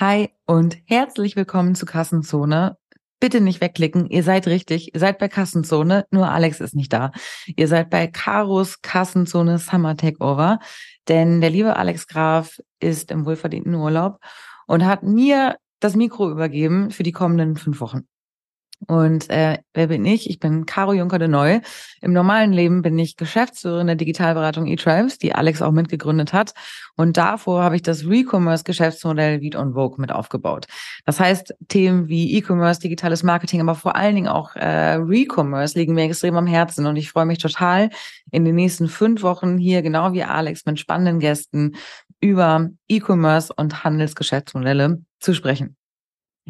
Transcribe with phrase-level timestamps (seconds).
[0.00, 2.78] Hi und herzlich willkommen zu Kassenzone.
[3.20, 7.12] Bitte nicht wegklicken, ihr seid richtig, ihr seid bei Kassenzone, nur Alex ist nicht da.
[7.54, 10.58] Ihr seid bei Karos Kassenzone Summer Takeover,
[11.08, 14.20] denn der liebe Alex Graf ist im wohlverdienten Urlaub
[14.66, 18.08] und hat mir das Mikro übergeben für die kommenden fünf Wochen.
[18.86, 20.30] Und äh, wer bin ich?
[20.30, 21.60] Ich bin Caro Juncker de Neu.
[22.00, 26.54] Im normalen Leben bin ich Geschäftsführerin der Digitalberatung eTribes, die Alex auch mitgegründet hat.
[26.96, 30.66] Und davor habe ich das Recommerce-Geschäftsmodell Weed on Vogue mit aufgebaut.
[31.04, 35.94] Das heißt, Themen wie E-Commerce, digitales Marketing, aber vor allen Dingen auch äh, Recommerce liegen
[35.94, 36.86] mir extrem am Herzen.
[36.86, 37.90] Und ich freue mich total,
[38.30, 41.76] in den nächsten fünf Wochen hier, genau wie Alex, mit spannenden Gästen
[42.20, 45.76] über E-Commerce und Handelsgeschäftsmodelle zu sprechen.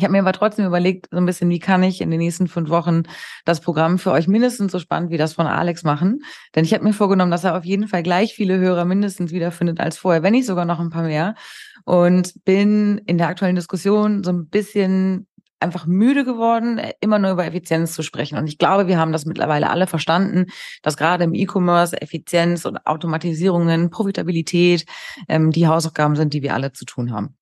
[0.01, 2.49] Ich habe mir aber trotzdem überlegt, so ein bisschen, wie kann ich in den nächsten
[2.49, 3.03] fünf Wochen
[3.45, 6.21] das Programm für euch mindestens so spannend wie das von Alex machen.
[6.55, 9.79] Denn ich habe mir vorgenommen, dass er auf jeden Fall gleich viele Hörer mindestens wiederfindet
[9.79, 11.35] als vorher, wenn nicht sogar noch ein paar mehr.
[11.85, 15.27] Und bin in der aktuellen Diskussion so ein bisschen
[15.61, 18.39] einfach müde geworden, immer nur über Effizienz zu sprechen.
[18.39, 20.47] Und ich glaube, wir haben das mittlerweile alle verstanden,
[20.81, 24.87] dass gerade im E-Commerce Effizienz und Automatisierungen, Profitabilität
[25.29, 27.37] ähm, die Hausaufgaben sind, die wir alle zu tun haben.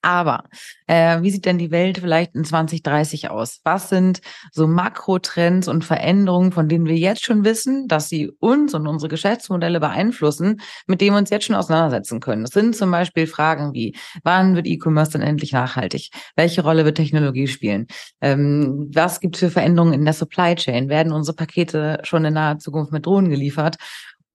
[0.00, 0.44] Aber
[0.86, 3.60] äh, wie sieht denn die Welt vielleicht in 2030 aus?
[3.64, 4.20] Was sind
[4.52, 9.08] so Makrotrends und Veränderungen, von denen wir jetzt schon wissen, dass sie uns und unsere
[9.08, 12.42] Geschäftsmodelle beeinflussen, mit denen wir uns jetzt schon auseinandersetzen können?
[12.42, 16.10] Das sind zum Beispiel Fragen wie, wann wird E-Commerce denn endlich nachhaltig?
[16.36, 17.86] Welche Rolle wird Technologie spielen?
[18.20, 20.88] Ähm, was gibt es für Veränderungen in der Supply Chain?
[20.88, 23.76] Werden unsere Pakete schon in naher Zukunft mit Drohnen geliefert?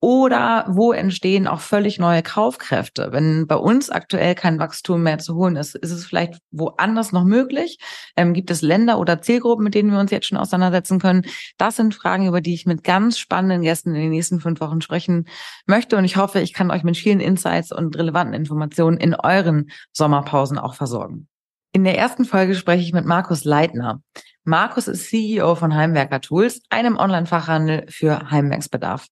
[0.03, 3.13] Oder wo entstehen auch völlig neue Kaufkräfte?
[3.13, 7.23] Wenn bei uns aktuell kein Wachstum mehr zu holen ist, ist es vielleicht woanders noch
[7.23, 7.77] möglich?
[8.17, 11.25] Ähm, gibt es Länder oder Zielgruppen, mit denen wir uns jetzt schon auseinandersetzen können?
[11.57, 14.81] Das sind Fragen, über die ich mit ganz spannenden Gästen in den nächsten fünf Wochen
[14.81, 15.25] sprechen
[15.67, 15.95] möchte.
[15.95, 20.57] Und ich hoffe, ich kann euch mit vielen Insights und relevanten Informationen in euren Sommerpausen
[20.57, 21.29] auch versorgen.
[21.71, 24.01] In der ersten Folge spreche ich mit Markus Leitner.
[24.43, 29.07] Markus ist CEO von Heimwerker Tools, einem Online-Fachhandel für Heimwerksbedarf.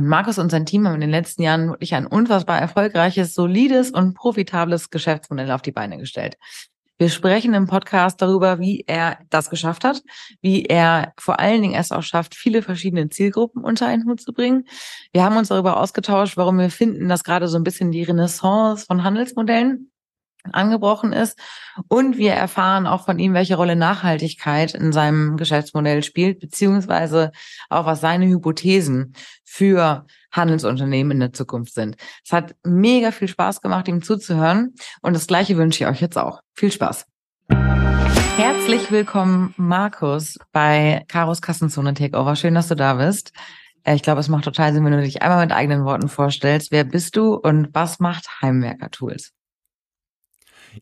[0.00, 3.90] Und Markus und sein Team haben in den letzten Jahren wirklich ein unfassbar erfolgreiches, solides
[3.90, 6.38] und profitables Geschäftsmodell auf die Beine gestellt.
[6.96, 10.02] Wir sprechen im Podcast darüber, wie er das geschafft hat,
[10.40, 14.32] wie er vor allen Dingen es auch schafft, viele verschiedene Zielgruppen unter einen Hut zu
[14.32, 14.64] bringen.
[15.12, 18.86] Wir haben uns darüber ausgetauscht, warum wir finden, dass gerade so ein bisschen die Renaissance
[18.86, 19.90] von Handelsmodellen
[20.52, 21.38] angebrochen ist.
[21.88, 27.32] Und wir erfahren auch von ihm, welche Rolle Nachhaltigkeit in seinem Geschäftsmodell spielt, beziehungsweise
[27.68, 29.14] auch was seine Hypothesen
[29.44, 31.96] für Handelsunternehmen in der Zukunft sind.
[32.24, 34.74] Es hat mega viel Spaß gemacht, ihm zuzuhören.
[35.02, 36.40] Und das Gleiche wünsche ich euch jetzt auch.
[36.54, 37.06] Viel Spaß.
[38.36, 42.36] Herzlich willkommen, Markus, bei Karos Kassenzone Takeover.
[42.36, 43.32] Schön, dass du da bist.
[43.84, 46.70] Äh, ich glaube, es macht total Sinn, wenn du dich einmal mit eigenen Worten vorstellst.
[46.70, 49.32] Wer bist du und was macht Heimwerker Tools?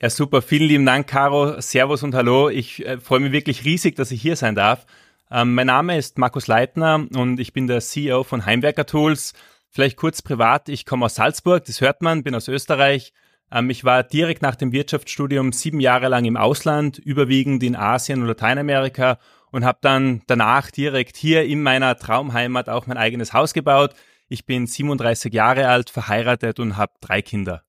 [0.01, 0.43] Ja, super.
[0.43, 1.61] Vielen lieben Dank, Caro.
[1.61, 2.51] Servus und hallo.
[2.51, 4.85] Ich äh, freue mich wirklich riesig, dass ich hier sein darf.
[5.31, 9.33] Ähm, mein Name ist Markus Leitner und ich bin der CEO von Heimwerker Tools.
[9.71, 10.69] Vielleicht kurz privat.
[10.69, 13.13] Ich komme aus Salzburg, das hört man, bin aus Österreich.
[13.51, 18.21] Ähm, ich war direkt nach dem Wirtschaftsstudium sieben Jahre lang im Ausland, überwiegend in Asien
[18.21, 19.19] und Lateinamerika
[19.51, 23.95] und habe dann danach direkt hier in meiner Traumheimat auch mein eigenes Haus gebaut.
[24.29, 27.63] Ich bin 37 Jahre alt, verheiratet und habe drei Kinder.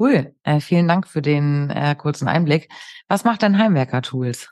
[0.00, 0.34] Cool.
[0.44, 2.70] Äh, vielen Dank für den äh, kurzen Einblick.
[3.08, 4.48] Was macht denn Heimwerker Tools?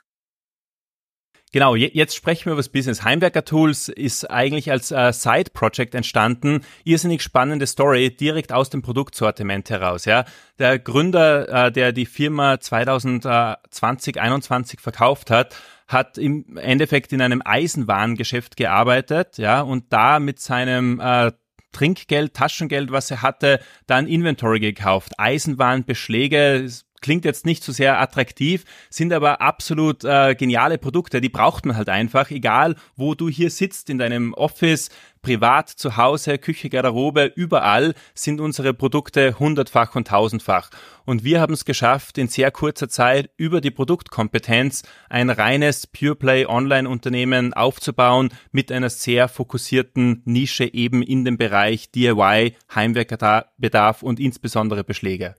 [1.51, 3.03] Genau, jetzt sprechen wir über das Business.
[3.03, 6.63] Heimwerker Tools ist eigentlich als äh, Side-Project entstanden.
[6.83, 10.05] Irrsinnig spannende Story, direkt aus dem Produktsortiment heraus.
[10.05, 10.25] Ja,
[10.59, 15.55] Der Gründer, äh, der die Firma 2020, 2021 verkauft hat,
[15.87, 21.31] hat im Endeffekt in einem Eisenwarengeschäft gearbeitet, ja, und da mit seinem äh,
[21.71, 26.69] Trinkgeld, Taschengeld, was er hatte, dann Inventory gekauft, Eisenwarenbeschläge,
[27.01, 31.21] klingt jetzt nicht so sehr attraktiv, sind aber absolut äh, geniale Produkte.
[31.21, 34.89] Die braucht man halt einfach, egal wo du hier sitzt in deinem Office,
[35.21, 40.69] privat, zu Hause, Küche, Garderobe, überall sind unsere Produkte hundertfach und tausendfach.
[41.05, 46.45] Und wir haben es geschafft, in sehr kurzer Zeit über die Produktkompetenz ein reines Pureplay
[46.45, 54.83] Online-Unternehmen aufzubauen mit einer sehr fokussierten Nische eben in dem Bereich DIY, Heimwerkerbedarf und insbesondere
[54.83, 55.35] Beschläge.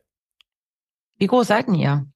[1.18, 2.06] Wie groß seid ihr?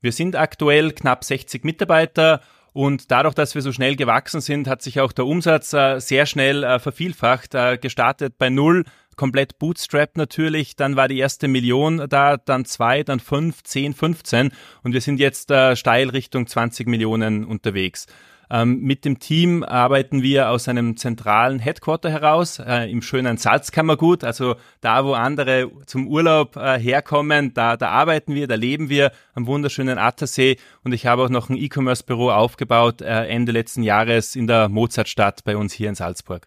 [0.00, 2.42] Wir sind aktuell knapp 60 Mitarbeiter
[2.74, 6.26] und dadurch, dass wir so schnell gewachsen sind, hat sich auch der Umsatz äh, sehr
[6.26, 8.84] schnell äh, vervielfacht, äh, gestartet bei null,
[9.16, 14.52] komplett Bootstrap natürlich, dann war die erste Million da, dann zwei, dann fünf, zehn, 15
[14.82, 18.06] und wir sind jetzt äh, steil Richtung 20 Millionen unterwegs.
[18.50, 24.24] Ähm, mit dem Team arbeiten wir aus einem zentralen Headquarter heraus äh, im schönen Salzkammergut,
[24.24, 29.12] also da, wo andere zum Urlaub äh, herkommen, da, da arbeiten wir, da leben wir
[29.34, 34.36] am wunderschönen Attersee und ich habe auch noch ein E-Commerce-Büro aufgebaut äh, Ende letzten Jahres
[34.36, 36.46] in der Mozartstadt bei uns hier in Salzburg.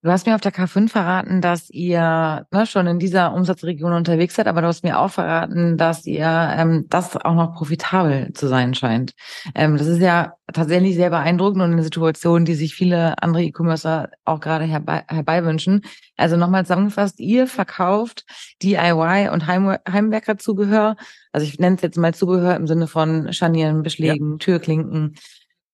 [0.00, 4.36] Du hast mir auf der K5 verraten, dass ihr ne, schon in dieser Umsatzregion unterwegs
[4.36, 8.46] seid, aber du hast mir auch verraten, dass ihr ähm, das auch noch profitabel zu
[8.46, 9.14] sein scheint.
[9.56, 14.10] Ähm, das ist ja tatsächlich sehr beeindruckend und eine Situation, die sich viele andere E-Commercer
[14.24, 15.82] auch gerade herbei, herbeiwünschen.
[16.16, 18.24] Also nochmal zusammengefasst, ihr verkauft
[18.62, 20.94] DIY und Heim Heimwerkerzubehör.
[21.32, 24.38] Also ich nenne es jetzt mal Zubehör im Sinne von Scharnieren, Beschlägen, ja.
[24.38, 25.16] Türklinken,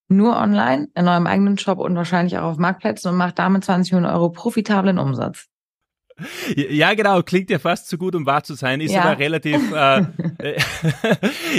[0.09, 3.93] nur online in eurem eigenen Shop und wahrscheinlich auch auf Marktplätzen und macht damit 20
[3.93, 5.49] Millionen Euro profitablen Umsatz.
[6.57, 9.03] Ja, genau, klingt ja fast zu gut, um wahr zu sein, ist ja.
[9.03, 10.05] aber relativ, äh,
[10.39, 10.61] äh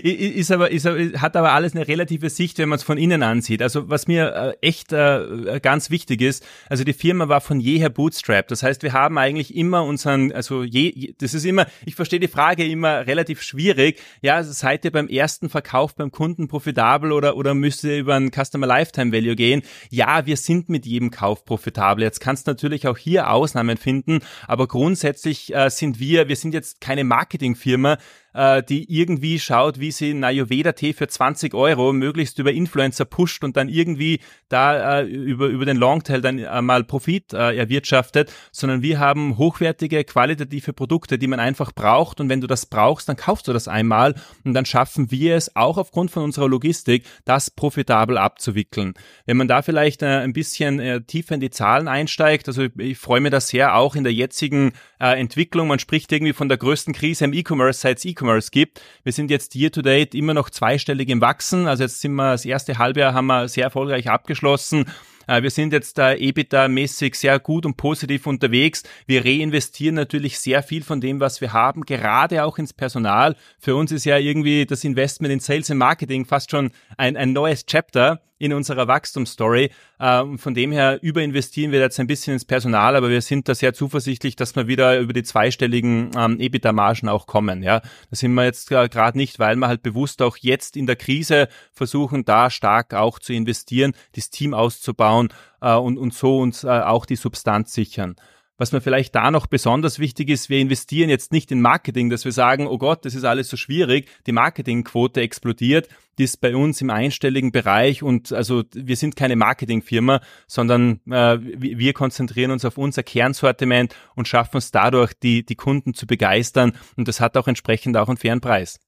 [0.39, 3.21] ist aber, ist aber, hat aber alles eine relative Sicht, wenn man es von innen
[3.21, 3.61] ansieht.
[3.61, 7.89] Also was mir äh, echt äh, ganz wichtig ist, also die Firma war von jeher
[7.89, 8.47] Bootstrap.
[8.47, 12.29] Das heißt, wir haben eigentlich immer unseren, also je, das ist immer, ich verstehe die
[12.29, 14.01] Frage immer relativ schwierig.
[14.21, 18.15] Ja, also seid ihr beim ersten Verkauf beim Kunden profitabel oder, oder müsst ihr über
[18.15, 19.63] ein Customer Lifetime Value gehen?
[19.89, 22.03] Ja, wir sind mit jedem Kauf profitabel.
[22.03, 26.53] Jetzt kannst du natürlich auch hier Ausnahmen finden, aber grundsätzlich äh, sind wir, wir sind
[26.53, 27.97] jetzt keine Marketingfirma,
[28.35, 33.43] äh, die irgendwie schaut, wie sie einen Ayurveda-Tee für 20 Euro möglichst über Influencer pusht
[33.43, 38.31] und dann irgendwie da äh, über, über den Longtail dann äh, mal Profit äh, erwirtschaftet,
[38.51, 43.07] sondern wir haben hochwertige, qualitative Produkte, die man einfach braucht und wenn du das brauchst,
[43.07, 47.05] dann kaufst du das einmal und dann schaffen wir es auch aufgrund von unserer Logistik,
[47.23, 48.93] das profitabel abzuwickeln.
[49.25, 52.97] Wenn man da vielleicht äh, ein bisschen äh, tiefer in die Zahlen einsteigt, also ich
[52.97, 56.57] freue mich da sehr auch in der jetzigen äh, Entwicklung, man spricht irgendwie von der
[56.57, 58.81] größten Krise im E-Commerce seit E-Commerce E-Commerce gibt.
[59.03, 61.67] Wir sind jetzt year to date immer noch zweistellig im Wachsen.
[61.67, 64.85] Also jetzt sind wir das erste Halbjahr haben wir sehr erfolgreich abgeschlossen.
[65.27, 68.83] Äh, wir sind jetzt da EBITDA-mäßig sehr gut und positiv unterwegs.
[69.05, 73.35] Wir reinvestieren natürlich sehr viel von dem, was wir haben, gerade auch ins Personal.
[73.59, 77.33] Für uns ist ja irgendwie das Investment in Sales und Marketing fast schon ein, ein
[77.33, 79.71] neues Chapter in unserer Wachstumsstory.
[79.99, 83.55] Ähm, von dem her überinvestieren wir jetzt ein bisschen ins Personal, aber wir sind da
[83.55, 87.63] sehr zuversichtlich, dass wir wieder über die zweistelligen ähm, EBITDA-Margen auch kommen.
[87.63, 90.95] Ja, da sind wir jetzt gerade nicht, weil wir halt bewusst auch jetzt in der
[90.95, 95.29] Krise versuchen, da stark auch zu investieren, das Team auszubauen
[95.61, 98.15] äh, und, und so uns äh, auch die Substanz sichern.
[98.57, 102.23] Was mir vielleicht da noch besonders wichtig ist, wir investieren jetzt nicht in Marketing, dass
[102.23, 106.55] wir sagen, oh Gott, das ist alles so schwierig, die Marketingquote explodiert, die ist bei
[106.55, 112.63] uns im einstelligen Bereich und also wir sind keine Marketingfirma, sondern äh, wir konzentrieren uns
[112.63, 117.35] auf unser Kernsortiment und schaffen es dadurch, die, die Kunden zu begeistern und das hat
[117.35, 118.79] auch entsprechend auch einen fairen Preis.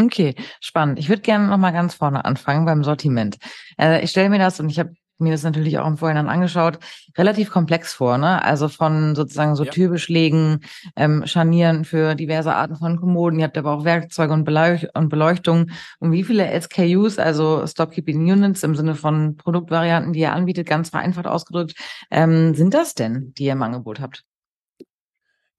[0.00, 1.00] Okay, spannend.
[1.00, 3.36] Ich würde gerne noch mal ganz vorne anfangen beim Sortiment.
[3.80, 6.78] Äh, ich stelle mir das und ich habe mir das natürlich auch im Vorhinein angeschaut,
[7.16, 8.42] relativ komplex vor, ne?
[8.42, 9.70] Also von sozusagen so ja.
[9.70, 10.60] Türbeschlägen,
[10.96, 13.38] ähm, Scharnieren für diverse Arten von Kommoden.
[13.38, 15.70] Ihr habt aber auch Werkzeuge und, Beleuch und Beleuchtung.
[15.98, 20.90] Und wie viele SKUs, also Stockkeeping Units im Sinne von Produktvarianten, die ihr anbietet, ganz
[20.90, 21.74] vereinfacht ausgedrückt,
[22.10, 24.24] ähm, sind das denn, die ihr im Angebot habt?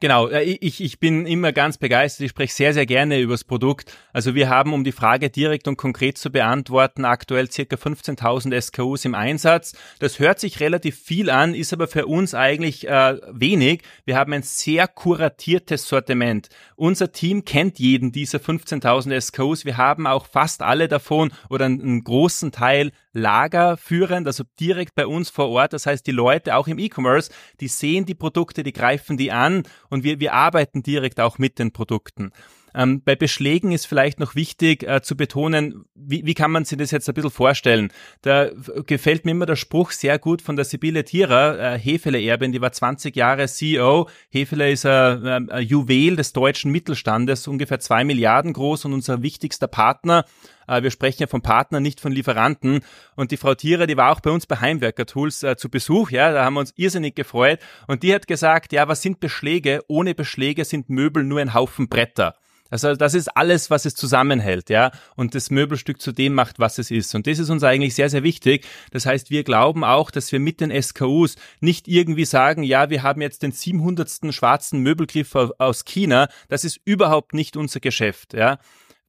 [0.01, 2.23] Genau, äh, ich, ich bin immer ganz begeistert.
[2.23, 3.91] Ich spreche sehr, sehr gerne über das Produkt.
[4.13, 9.03] Also wir haben, um die Frage direkt und konkret zu beantworten, aktuell circa 15.000 SKUs
[9.03, 9.73] im Einsatz.
[9.99, 13.81] Das hört sich relativ viel an, ist aber für uns eigentlich äh, wenig.
[14.05, 16.47] Wir haben ein sehr kuratiertes Sortiment.
[16.77, 19.65] Unser Team kennt jeden dieser 15.000 SKUs.
[19.65, 25.29] Wir haben auch fast alle davon oder einen großen Teil lagerführend, also direkt bei uns
[25.29, 25.73] vor Ort.
[25.73, 29.63] Das heißt, die Leute auch im E-Commerce, die sehen die Produkte, die greifen die an
[29.89, 32.31] und wir, wir arbeiten direkt auch mit den Produkten.
[32.73, 36.77] Ähm, bei Beschlägen ist vielleicht noch wichtig äh, zu betonen, wie, wie kann man sich
[36.77, 37.91] das jetzt ein bisschen vorstellen?
[38.21, 38.49] Da
[38.85, 42.71] gefällt mir immer der Spruch sehr gut von der Sibylle Thierer, äh, Hefele-Erbin, die war
[42.71, 44.07] 20 Jahre CEO.
[44.29, 49.21] Hefele ist ein, ähm, ein Juwel des deutschen Mittelstandes, ungefähr zwei Milliarden groß und unser
[49.21, 50.25] wichtigster Partner.
[50.69, 52.81] Äh, wir sprechen ja von Partnern, nicht von Lieferanten.
[53.15, 56.11] Und die Frau Thierer, die war auch bei uns bei Heimwerker Tools äh, zu Besuch.
[56.11, 57.59] Ja, da haben wir uns irrsinnig gefreut.
[57.87, 59.81] Und die hat gesagt, ja, was sind Beschläge?
[59.87, 62.35] Ohne Beschläge sind Möbel nur ein Haufen Bretter.
[62.69, 66.77] Also das ist alles, was es zusammenhält, ja, und das Möbelstück zu dem macht, was
[66.77, 67.15] es ist.
[67.15, 68.65] Und das ist uns eigentlich sehr, sehr wichtig.
[68.91, 73.03] Das heißt, wir glauben auch, dass wir mit den SKUs nicht irgendwie sagen, ja, wir
[73.03, 74.33] haben jetzt den 700.
[74.33, 76.29] schwarzen Möbelgriff aus China.
[76.47, 78.59] Das ist überhaupt nicht unser Geschäft, ja.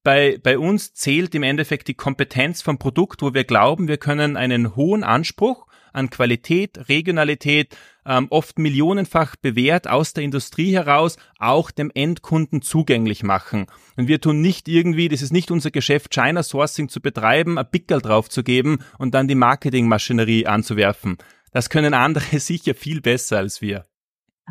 [0.02, 4.38] Bei, bei uns zählt im Endeffekt die Kompetenz vom Produkt, wo wir glauben, wir können
[4.38, 7.76] einen hohen Anspruch an Qualität, Regionalität,
[8.06, 13.66] ähm, oft millionenfach bewährt aus der Industrie heraus, auch dem Endkunden zugänglich machen.
[13.96, 17.70] Und wir tun nicht irgendwie, das ist nicht unser Geschäft, China Sourcing zu betreiben, ein
[17.70, 21.18] Pickel draufzugeben und dann die Marketingmaschinerie anzuwerfen.
[21.52, 23.89] Das können andere sicher viel besser als wir.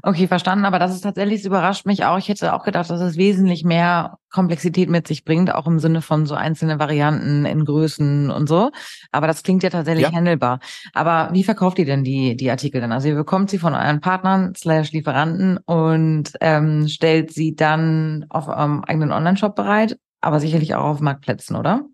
[0.03, 0.65] Okay, verstanden.
[0.65, 2.17] Aber das ist tatsächlich, es überrascht mich auch.
[2.17, 6.01] Ich hätte auch gedacht, dass es wesentlich mehr Komplexität mit sich bringt, auch im Sinne
[6.01, 8.71] von so einzelne Varianten in Größen und so.
[9.11, 10.13] Aber das klingt ja tatsächlich ja.
[10.13, 10.59] handelbar.
[10.93, 12.91] Aber wie verkauft ihr denn die, die Artikel denn?
[12.91, 18.47] Also ihr bekommt sie von euren Partnern slash Lieferanten und ähm, stellt sie dann auf
[18.47, 21.85] eurem eigenen Online-Shop bereit, aber sicherlich auch auf Marktplätzen, oder?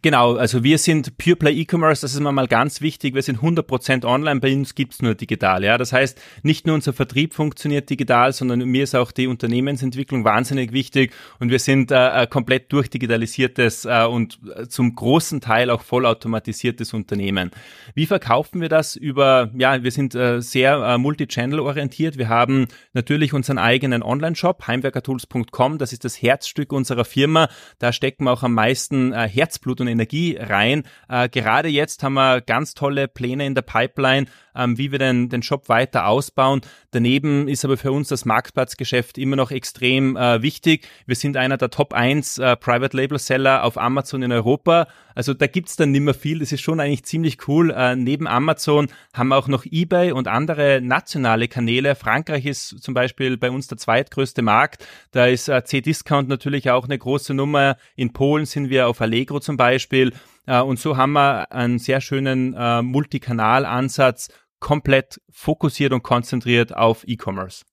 [0.00, 3.16] Genau, also wir sind Pure Play E-Commerce, das ist mir mal ganz wichtig.
[3.16, 5.64] Wir sind 100% online, bei uns gibt's nur digital.
[5.64, 10.24] Ja, Das heißt, nicht nur unser Vertrieb funktioniert digital, sondern mir ist auch die Unternehmensentwicklung
[10.24, 14.38] wahnsinnig wichtig und wir sind äh, komplett durchdigitalisiertes äh, und
[14.68, 17.50] zum großen Teil auch vollautomatisiertes Unternehmen.
[17.94, 18.94] Wie verkaufen wir das?
[18.94, 22.18] Über, ja, wir sind äh, sehr äh, multi-channel orientiert.
[22.18, 27.48] Wir haben natürlich unseren eigenen Online-Shop, heimwerkertools.com, das ist das Herzstück unserer Firma.
[27.80, 30.84] Da stecken wir auch am meisten äh, Herzblut und Energie rein.
[31.08, 35.28] Äh, gerade jetzt haben wir ganz tolle Pläne in der Pipeline, ähm, wie wir den,
[35.28, 36.60] den Shop weiter ausbauen.
[36.90, 40.86] Daneben ist aber für uns das Marktplatzgeschäft immer noch extrem äh, wichtig.
[41.06, 44.88] Wir sind einer der Top 1 äh, Private Label Seller auf Amazon in Europa.
[45.14, 46.38] Also da gibt's dann nimmer viel.
[46.38, 47.72] Das ist schon eigentlich ziemlich cool.
[47.72, 51.96] Äh, neben Amazon haben wir auch noch eBay und andere nationale Kanäle.
[51.96, 54.86] Frankreich ist zum Beispiel bei uns der zweitgrößte Markt.
[55.10, 57.76] Da ist äh, C-Discount natürlich auch eine große Nummer.
[57.96, 60.12] In Polen sind wir auf Allegro zum Beispiel.
[60.48, 64.28] Äh, und so haben wir einen sehr schönen äh, Multikanal-Ansatz
[64.60, 67.64] komplett fokussiert und konzentriert auf E-Commerce.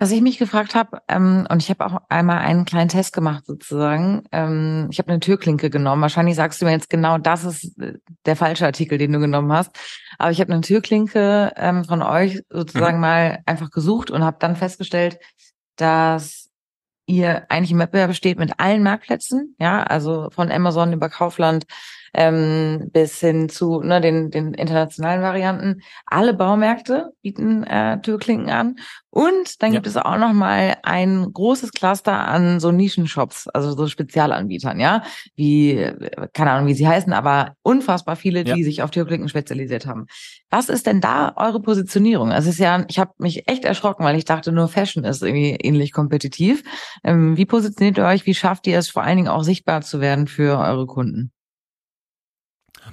[0.00, 3.46] Was ich mich gefragt habe, ähm, und ich habe auch einmal einen kleinen Test gemacht
[3.46, 4.24] sozusagen.
[4.32, 6.02] Ähm, ich habe eine Türklinke genommen.
[6.02, 7.94] Wahrscheinlich sagst du mir jetzt genau, das ist äh,
[8.26, 9.70] der falsche Artikel, den du genommen hast.
[10.18, 13.02] Aber ich habe eine Türklinke ähm, von euch sozusagen mhm.
[13.02, 15.18] mal einfach gesucht und habe dann festgestellt,
[15.76, 16.43] dass
[17.06, 21.64] ihr eigentlich im Wettbewerb besteht mit allen Marktplätzen, ja, also von Amazon über Kaufland
[22.14, 25.82] ähm, bis hin zu ne, den, den internationalen Varianten.
[26.06, 28.76] Alle Baumärkte bieten äh, Türklinken an.
[29.10, 29.78] Und dann ja.
[29.78, 35.04] gibt es auch noch mal ein großes Cluster an so Nischenshops, also so Spezialanbietern, ja,
[35.36, 35.92] wie
[36.32, 38.64] keine Ahnung, wie sie heißen, aber unfassbar viele, die ja.
[38.64, 40.06] sich auf Türklinken spezialisiert haben.
[40.50, 42.32] Was ist denn da eure Positionierung?
[42.32, 45.22] Also es ist ja, ich habe mich echt erschrocken, weil ich dachte, nur Fashion ist
[45.22, 46.64] irgendwie ähnlich kompetitiv.
[47.04, 48.26] Ähm, wie positioniert ihr euch?
[48.26, 51.33] Wie schafft ihr es vor allen Dingen auch sichtbar zu werden für eure Kunden?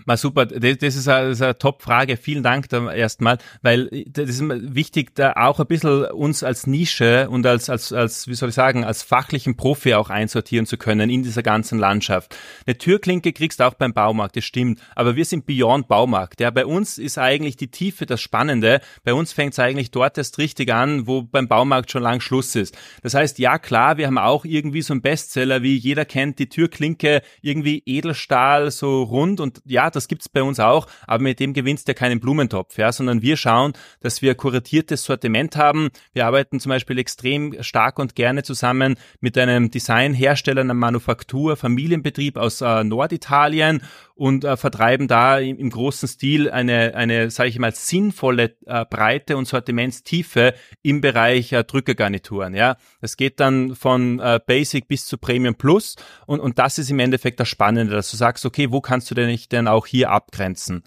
[0.06, 2.18] Mal super, das, das ist eine, eine Top-Frage.
[2.18, 7.30] Vielen Dank da erstmal, weil das ist wichtig, da auch ein bisschen uns als Nische
[7.30, 11.10] und als, als, als, wie soll ich sagen, als fachlichen Profi auch einsortieren zu können
[11.10, 12.36] in dieser ganzen Landschaft.
[12.66, 16.42] Eine Türklinke kriegst du auch beim Baumarkt, das stimmt, aber wir sind beyond Baumarkt.
[16.42, 18.82] Ja, bei uns ist eigentlich die Tiefe das Spannende.
[19.04, 22.56] Bei uns fängt es eigentlich dort erst richtig an, wo beim Baumarkt schon lang Schluss
[22.56, 22.78] ist.
[23.02, 26.50] Das heißt, ja klar, wir haben auch irgendwie so einen Bestseller, wie jeder kennt, die
[26.50, 31.54] Türklinke, irgendwie Edelstahl, so rund und ja, das gibt's bei uns auch, aber mit dem
[31.54, 35.90] gewinnst du ja keinen Blumentopf, ja, sondern wir schauen, dass wir kuratiertes Sortiment haben.
[36.14, 42.38] Wir arbeiten zum Beispiel extrem stark und gerne zusammen mit einem Designhersteller, einer Manufaktur, Familienbetrieb
[42.38, 43.82] aus äh, Norditalien
[44.22, 48.86] und äh, vertreiben da im, im, großen Stil eine, eine sage ich mal, sinnvolle äh,
[48.86, 52.54] Breite und Sortimentstiefe im Bereich äh, Drückergarnituren.
[52.54, 55.96] Ja, Es geht dann von äh, Basic bis zu Premium Plus
[56.28, 59.16] und, und das ist im Endeffekt das Spannende, dass du sagst, okay, wo kannst du
[59.16, 60.84] denn nicht denn auch hier abgrenzen?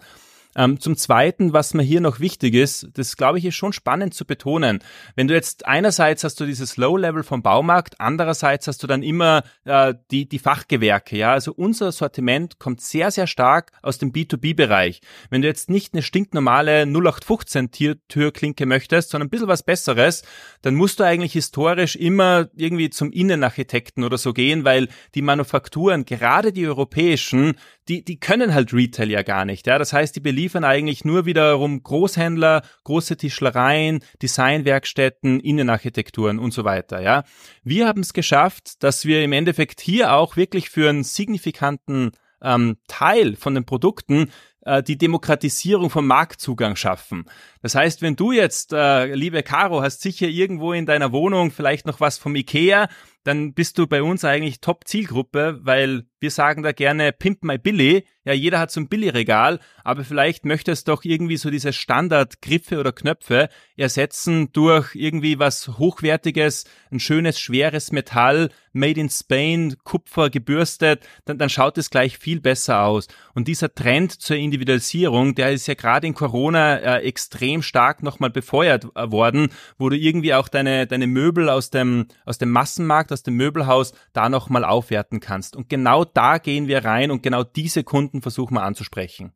[0.55, 4.13] Ähm, zum Zweiten, was mir hier noch wichtig ist, das glaube ich ist schon spannend
[4.13, 4.79] zu betonen.
[5.15, 9.43] Wenn du jetzt einerseits hast du dieses Low-Level vom Baumarkt, andererseits hast du dann immer
[9.65, 11.17] äh, die, die Fachgewerke.
[11.17, 15.01] Ja, also unser Sortiment kommt sehr, sehr stark aus dem B2B-Bereich.
[15.29, 17.71] Wenn du jetzt nicht eine stinknormale 0815
[18.07, 20.23] Türklinke möchtest, sondern ein bisschen was Besseres,
[20.61, 26.05] dann musst du eigentlich historisch immer irgendwie zum Innenarchitekten oder so gehen, weil die Manufakturen,
[26.05, 27.55] gerade die europäischen,
[27.87, 29.67] die, die können halt Retail ja gar nicht.
[29.67, 36.63] Ja, das heißt, die beliefern eigentlich nur wiederum Großhändler, große Tischlereien, Designwerkstätten, Innenarchitekturen und so
[36.63, 37.01] weiter.
[37.01, 37.23] Ja,
[37.63, 42.11] wir haben es geschafft, dass wir im Endeffekt hier auch wirklich für einen signifikanten
[42.41, 44.31] ähm, Teil von den Produkten
[44.65, 47.25] äh, die Demokratisierung vom Marktzugang schaffen.
[47.61, 51.85] Das heißt, wenn du jetzt, äh, liebe Caro, hast sicher irgendwo in deiner Wohnung vielleicht
[51.85, 52.89] noch was vom Ikea,
[53.25, 58.05] dann bist du bei uns eigentlich Top-Zielgruppe, weil wir sagen da gerne Pimp My Billy.
[58.23, 62.91] Ja, jeder hat so ein Billy-Regal, aber vielleicht möchtest doch irgendwie so diese Standard-Griffe oder
[62.91, 71.07] Knöpfe ersetzen durch irgendwie was Hochwertiges, ein schönes, schweres Metall, made in Spain, Kupfer gebürstet,
[71.25, 73.07] dann, dann schaut es gleich viel besser aus.
[73.33, 78.31] Und dieser Trend zur Individualisierung, der ist ja gerade in Corona äh, extrem stark nochmal
[78.31, 83.11] befeuert äh, worden, wo du irgendwie auch deine, deine Möbel aus dem, aus dem Massenmarkt,
[83.15, 85.55] aus dem Möbelhaus da nochmal aufwerten kannst.
[85.55, 89.31] Und genau da gehen wir rein und genau diese Kunden versuchen wir anzusprechen.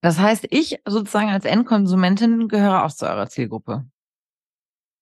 [0.00, 3.84] Das heißt, ich sozusagen als Endkonsumentin gehöre auch zu eurer Zielgruppe.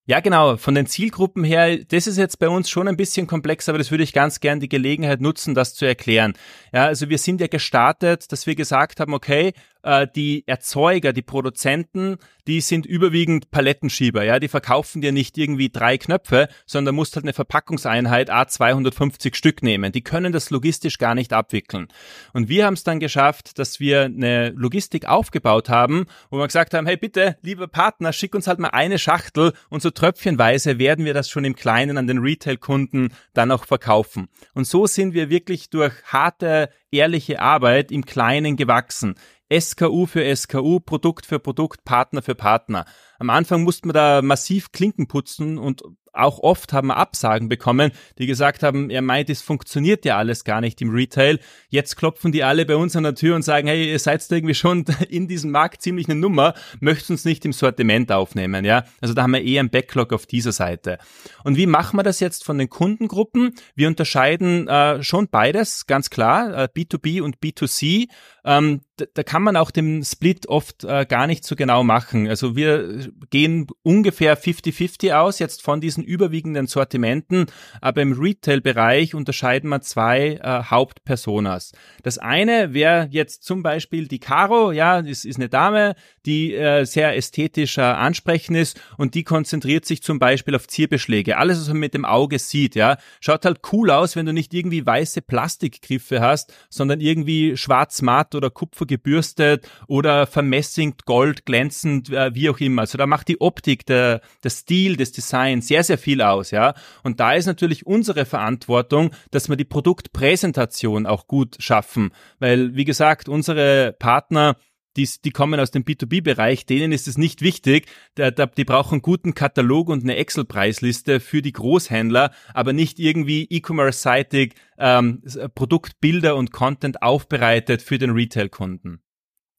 [0.06, 0.58] Ja, genau.
[0.58, 3.90] Von den Zielgruppen her, das ist jetzt bei uns schon ein bisschen komplex, aber das
[3.90, 6.34] würde ich ganz gern die Gelegenheit nutzen, das zu erklären.
[6.74, 11.22] Ja, also wir sind ja gestartet, dass wir gesagt haben, okay, äh, die Erzeuger, die
[11.22, 17.16] Produzenten, die sind überwiegend Palettenschieber, ja, die verkaufen dir nicht irgendwie drei Knöpfe, sondern musst
[17.16, 19.92] halt eine Verpackungseinheit A250 Stück nehmen.
[19.92, 21.88] Die können das logistisch gar nicht abwickeln.
[22.32, 26.74] Und wir haben es dann geschafft, dass wir eine Logistik aufgebaut haben, wo wir gesagt
[26.74, 31.04] haben, hey bitte, lieber Partner, schick uns halt mal eine Schachtel und so tröpfchenweise werden
[31.04, 34.28] wir das schon im Kleinen an den Retail-Kunden dann auch verkaufen.
[34.54, 39.16] Und so sind wir wirklich durch harte, ehrliche Arbeit im Kleinen gewachsen.
[39.52, 42.86] SKU für SKU, Produkt für Produkt, Partner für Partner.
[43.18, 45.82] Am Anfang musste man da massiv Klinken putzen und
[46.14, 50.44] auch oft haben wir Absagen bekommen, die gesagt haben, er meint, es funktioniert ja alles
[50.44, 51.40] gar nicht im Retail.
[51.68, 54.54] Jetzt klopfen die alle bei uns an der Tür und sagen, hey, ihr seid irgendwie
[54.54, 58.84] schon in diesem Markt ziemlich eine Nummer, möchtet uns nicht im Sortiment aufnehmen, ja?
[59.00, 60.98] Also da haben wir eher einen Backlog auf dieser Seite.
[61.42, 63.54] Und wie machen wir das jetzt von den Kundengruppen?
[63.74, 68.08] Wir unterscheiden äh, schon beides, ganz klar, äh, B2B und B2C.
[68.44, 72.28] Ähm, da, kann man auch den Split oft äh, gar nicht so genau machen.
[72.28, 77.46] Also wir gehen ungefähr 50-50 aus, jetzt von diesen überwiegenden Sortimenten,
[77.80, 81.72] aber im Retail-Bereich unterscheiden wir zwei äh, Hauptpersonas.
[82.02, 86.84] Das eine wäre jetzt zum Beispiel die Caro, ja, das ist eine Dame, die äh,
[86.84, 91.36] sehr ästhetisch äh, ansprechend ist und die konzentriert sich zum Beispiel auf Zierbeschläge.
[91.36, 94.54] Alles, was man mit dem Auge sieht, ja, schaut halt cool aus, wenn du nicht
[94.54, 102.34] irgendwie weiße Plastikgriffe hast, sondern irgendwie schwarz-matt oder Kupfer gebürstet oder vermessingt, gold, glänzend, äh,
[102.34, 102.82] wie auch immer.
[102.82, 106.74] Also da macht die Optik, der, der Stil, das Design sehr, sehr viel aus, ja.
[107.02, 112.10] Und da ist natürlich unsere Verantwortung, dass wir die Produktpräsentation auch gut schaffen.
[112.38, 114.56] Weil, wie gesagt, unsere Partner,
[114.96, 117.86] die, die kommen aus dem B2B-Bereich, denen ist es nicht wichtig.
[118.16, 124.54] Die brauchen einen guten Katalog und eine Excel-Preisliste für die Großhändler, aber nicht irgendwie E-Commerce-seitig
[124.78, 125.22] ähm,
[125.54, 129.03] Produktbilder und Content aufbereitet für den Retail-Kunden.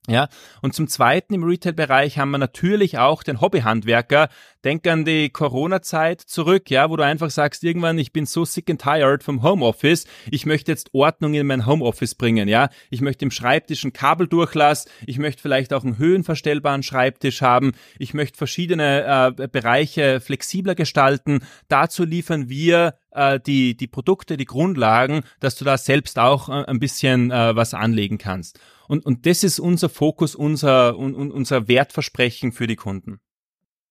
[0.07, 0.27] Ja,
[0.61, 4.29] und zum Zweiten im Retail-Bereich haben wir natürlich auch den Hobbyhandwerker.
[4.63, 8.69] Denk an die Corona-Zeit zurück, ja, wo du einfach sagst, irgendwann, ich bin so sick
[8.69, 12.69] and tired vom Homeoffice, ich möchte jetzt Ordnung in mein Homeoffice bringen, ja.
[12.91, 18.13] Ich möchte im Schreibtisch einen Kabeldurchlass, ich möchte vielleicht auch einen höhenverstellbaren Schreibtisch haben, ich
[18.13, 21.39] möchte verschiedene äh, Bereiche flexibler gestalten.
[21.67, 26.65] Dazu liefern wir äh, die, die Produkte, die Grundlagen, dass du da selbst auch äh,
[26.65, 28.59] ein bisschen äh, was anlegen kannst.
[28.88, 33.19] Und, und das ist unser Fokus, unser, un, unser Wertversprechen für die Kunden.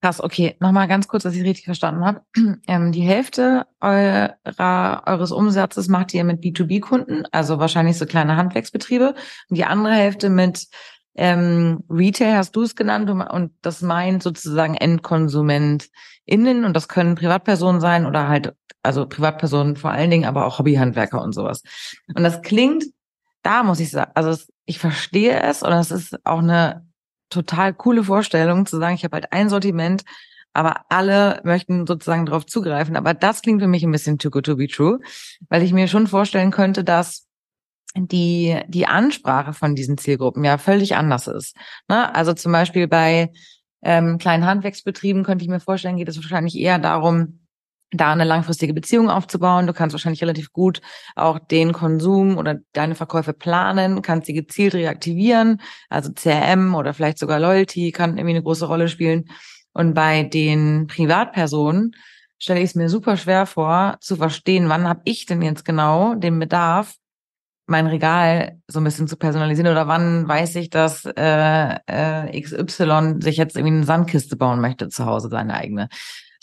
[0.05, 0.55] Krass, okay.
[0.61, 2.21] Nochmal ganz kurz, dass ich richtig verstanden habe.
[2.67, 9.15] Ähm, die Hälfte eurer, eures Umsatzes macht ihr mit B2B-Kunden, also wahrscheinlich so kleine Handwerksbetriebe.
[9.49, 10.67] Und die andere Hälfte mit
[11.15, 17.81] ähm, Retail, hast du es genannt, und das meint sozusagen EndkonsumentInnen und das können Privatpersonen
[17.81, 21.63] sein oder halt, also Privatpersonen vor allen Dingen, aber auch Hobbyhandwerker und sowas.
[22.15, 22.85] Und das klingt,
[23.45, 26.87] da muss ich sagen, also ich verstehe es und es ist auch eine
[27.31, 30.05] total coole Vorstellung zu sagen, ich habe halt ein Sortiment,
[30.53, 32.97] aber alle möchten sozusagen darauf zugreifen.
[32.97, 34.99] Aber das klingt für mich ein bisschen too good to be true,
[35.49, 37.27] weil ich mir schon vorstellen könnte, dass
[37.97, 41.57] die, die Ansprache von diesen Zielgruppen ja völlig anders ist.
[41.89, 42.15] Ne?
[42.15, 43.31] Also zum Beispiel bei
[43.83, 47.44] ähm, kleinen Handwerksbetrieben könnte ich mir vorstellen, geht es wahrscheinlich eher darum,
[47.97, 49.67] da eine langfristige Beziehung aufzubauen.
[49.67, 50.81] Du kannst wahrscheinlich relativ gut
[51.15, 55.61] auch den Konsum oder deine Verkäufe planen, kannst sie gezielt reaktivieren.
[55.89, 59.27] Also CRM oder vielleicht sogar Loyalty kann irgendwie eine große Rolle spielen.
[59.73, 61.95] Und bei den Privatpersonen
[62.39, 66.15] stelle ich es mir super schwer vor, zu verstehen, wann habe ich denn jetzt genau
[66.15, 66.95] den Bedarf,
[67.67, 73.17] mein Regal so ein bisschen zu personalisieren oder wann weiß ich, dass äh, äh, XY
[73.21, 75.89] sich jetzt irgendwie eine Sandkiste bauen möchte zu Hause, seine eigene.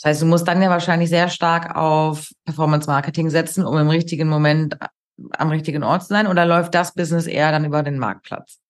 [0.02, 3.88] Das heißt, du musst dann ja wahrscheinlich sehr stark auf Performance Marketing setzen, um im
[3.88, 4.76] richtigen Moment
[5.38, 8.61] am richtigen Ort zu sein oder läuft das Business eher dann über den Marktplatz?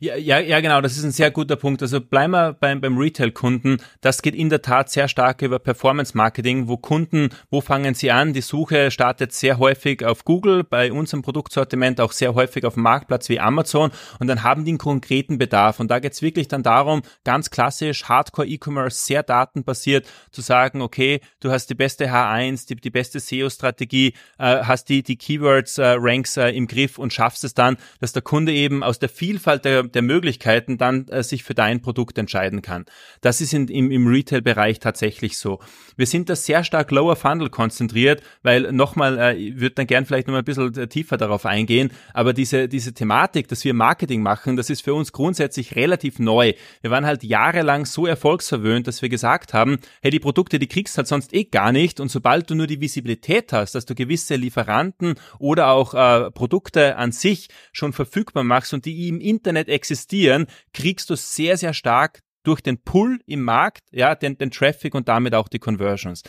[0.00, 1.82] Ja, ja, ja, genau, das ist ein sehr guter Punkt.
[1.82, 3.78] Also bleiben wir beim, beim Retail-Kunden.
[4.00, 8.32] Das geht in der Tat sehr stark über Performance-Marketing, wo Kunden, wo fangen sie an?
[8.32, 12.82] Die Suche startet sehr häufig auf Google, bei unserem Produktsortiment auch sehr häufig auf dem
[12.82, 15.80] Marktplatz wie Amazon und dann haben die einen konkreten Bedarf.
[15.80, 21.50] Und da geht's wirklich dann darum, ganz klassisch, Hardcore-E-Commerce, sehr datenbasiert, zu sagen, okay, du
[21.50, 26.56] hast die beste H1, die, die beste SEO-Strategie, äh, hast die, die Keywords-Ranks äh, äh,
[26.56, 30.02] im Griff und schaffst es dann, dass der Kunde eben aus der Vielfalt der, der
[30.02, 32.84] Möglichkeiten dann äh, sich für dein Produkt entscheiden kann.
[33.20, 35.60] Das ist in, im, im Retail-Bereich tatsächlich so.
[35.96, 40.06] Wir sind da sehr stark Lower Funnel konzentriert, weil nochmal, äh, ich würde dann gern
[40.06, 43.74] vielleicht noch mal ein bisschen äh, tiefer darauf eingehen, aber diese, diese Thematik, dass wir
[43.74, 46.52] Marketing machen, das ist für uns grundsätzlich relativ neu.
[46.82, 50.96] Wir waren halt jahrelang so erfolgsverwöhnt, dass wir gesagt haben, hey, die Produkte, die kriegst
[50.96, 54.36] halt sonst eh gar nicht und sobald du nur die Visibilität hast, dass du gewisse
[54.36, 59.68] Lieferanten oder auch äh, Produkte an sich schon verfügbar machst und die im Internet Internet
[59.68, 64.94] existieren, kriegst du sehr, sehr stark durch den Pull im Markt, ja, den, den Traffic
[64.94, 66.22] und damit auch die Conversions.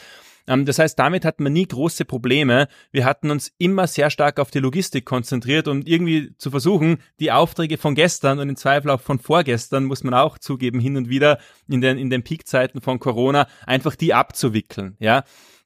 [0.47, 2.67] Ähm, das heißt, damit hatten wir nie große Probleme.
[2.91, 7.31] Wir hatten uns immer sehr stark auf die Logistik konzentriert und irgendwie zu versuchen, die
[7.31, 11.09] Aufträge von gestern und im Zweifel auch von vorgestern, muss man auch zugeben, hin und
[11.09, 15.23] wieder in den, in den Peakzeiten von Corona, einfach die abzuwickeln, ja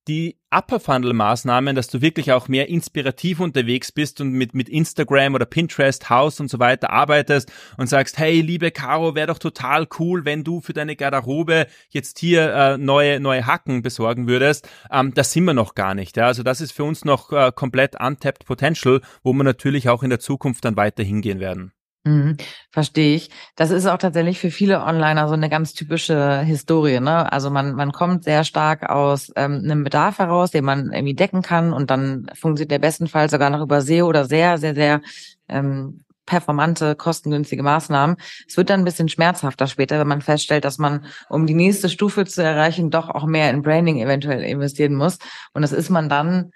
[0.10, 4.68] die Upper Funnel Maßnahmen, dass du wirklich auch mehr inspirativ unterwegs bist und mit, mit
[4.68, 9.38] Instagram oder Pinterest, House und so weiter arbeitest und sagst, hey, liebe Caro, wäre doch
[9.38, 14.68] total cool, wenn du für deine Garderobe jetzt hier äh, neue, neue Hacken besorgen würdest.
[14.92, 16.18] Ähm, das sind wir noch gar nicht.
[16.18, 16.26] Ja?
[16.26, 20.10] Also das ist für uns noch äh, komplett untapped Potential, wo wir natürlich auch in
[20.10, 21.72] der Zukunft dann weiter hingehen werden.
[22.06, 22.38] Mhm,
[22.72, 23.30] verstehe ich.
[23.58, 27.02] Das ist auch tatsächlich für viele Onliner so eine ganz typische Historie.
[27.02, 27.30] Ne?
[27.32, 31.42] Also man, man kommt sehr stark aus ähm, einem Bedarf heraus, den man irgendwie decken
[31.42, 35.02] kann und dann funktioniert der bestenfalls sogar noch über SEO oder sehr, sehr, sehr
[35.50, 38.16] ähm, performante, kostengünstige Maßnahmen.
[38.48, 41.90] Es wird dann ein bisschen schmerzhafter später, wenn man feststellt, dass man, um die nächste
[41.90, 45.18] Stufe zu erreichen, doch auch mehr in Branding eventuell investieren muss.
[45.54, 46.52] Und das ist man dann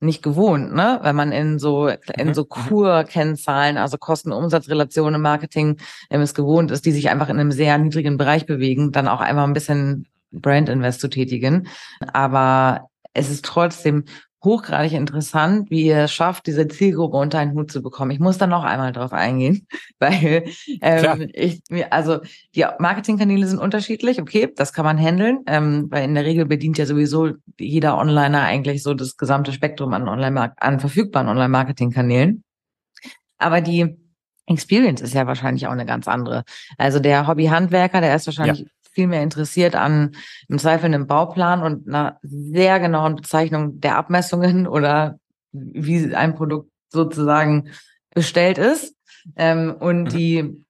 [0.00, 1.00] nicht gewohnt, ne?
[1.02, 2.34] Wenn man in so in mhm.
[2.34, 5.78] so Kur-Kennzahlen, also Kosten-Umsatz-Relationen im Marketing
[6.10, 9.20] ähm, es gewohnt ist, die sich einfach in einem sehr niedrigen Bereich bewegen, dann auch
[9.20, 11.68] einfach ein bisschen Brand-Invest zu tätigen.
[12.12, 14.04] Aber es ist trotzdem
[14.44, 18.12] hochgradig interessant, wie ihr es schafft, diese Zielgruppe unter einen Hut zu bekommen.
[18.12, 19.66] Ich muss da noch einmal drauf eingehen,
[19.98, 20.44] weil
[20.80, 22.20] ähm, ich mir, also
[22.54, 26.78] die Marketingkanäle sind unterschiedlich, okay, das kann man handeln, ähm, weil in der Regel bedient
[26.78, 32.44] ja sowieso jeder Onliner eigentlich so das gesamte Spektrum an Online an verfügbaren Online-Marketing-Kanälen.
[33.38, 33.96] Aber die
[34.46, 36.44] Experience ist ja wahrscheinlich auch eine ganz andere.
[36.78, 40.16] Also der Hobbyhandwerker, der ist wahrscheinlich ja viel mehr interessiert an
[40.48, 45.18] im Zweifel einem Bauplan und einer sehr genauen Bezeichnung der Abmessungen oder
[45.52, 47.70] wie ein Produkt sozusagen
[48.14, 48.94] bestellt ist.
[49.36, 50.08] Ähm, und mhm.
[50.08, 50.66] die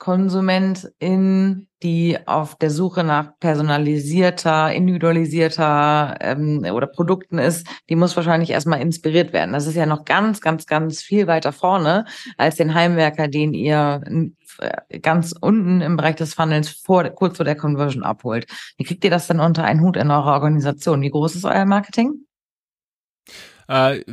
[0.00, 8.50] Privatkonsumentin, die auf der Suche nach personalisierter, individualisierter ähm, oder Produkten ist, die muss wahrscheinlich
[8.50, 9.52] erstmal inspiriert werden.
[9.52, 14.02] Das ist ja noch ganz, ganz, ganz viel weiter vorne als den Heimwerker, den ihr
[14.58, 18.46] äh, ganz unten im Bereich des Funnels vor, kurz vor der Conversion abholt.
[18.78, 21.02] Wie kriegt ihr das denn unter einen Hut in eurer Organisation?
[21.02, 22.24] Wie groß ist euer Marketing?
[23.70, 24.04] Äh,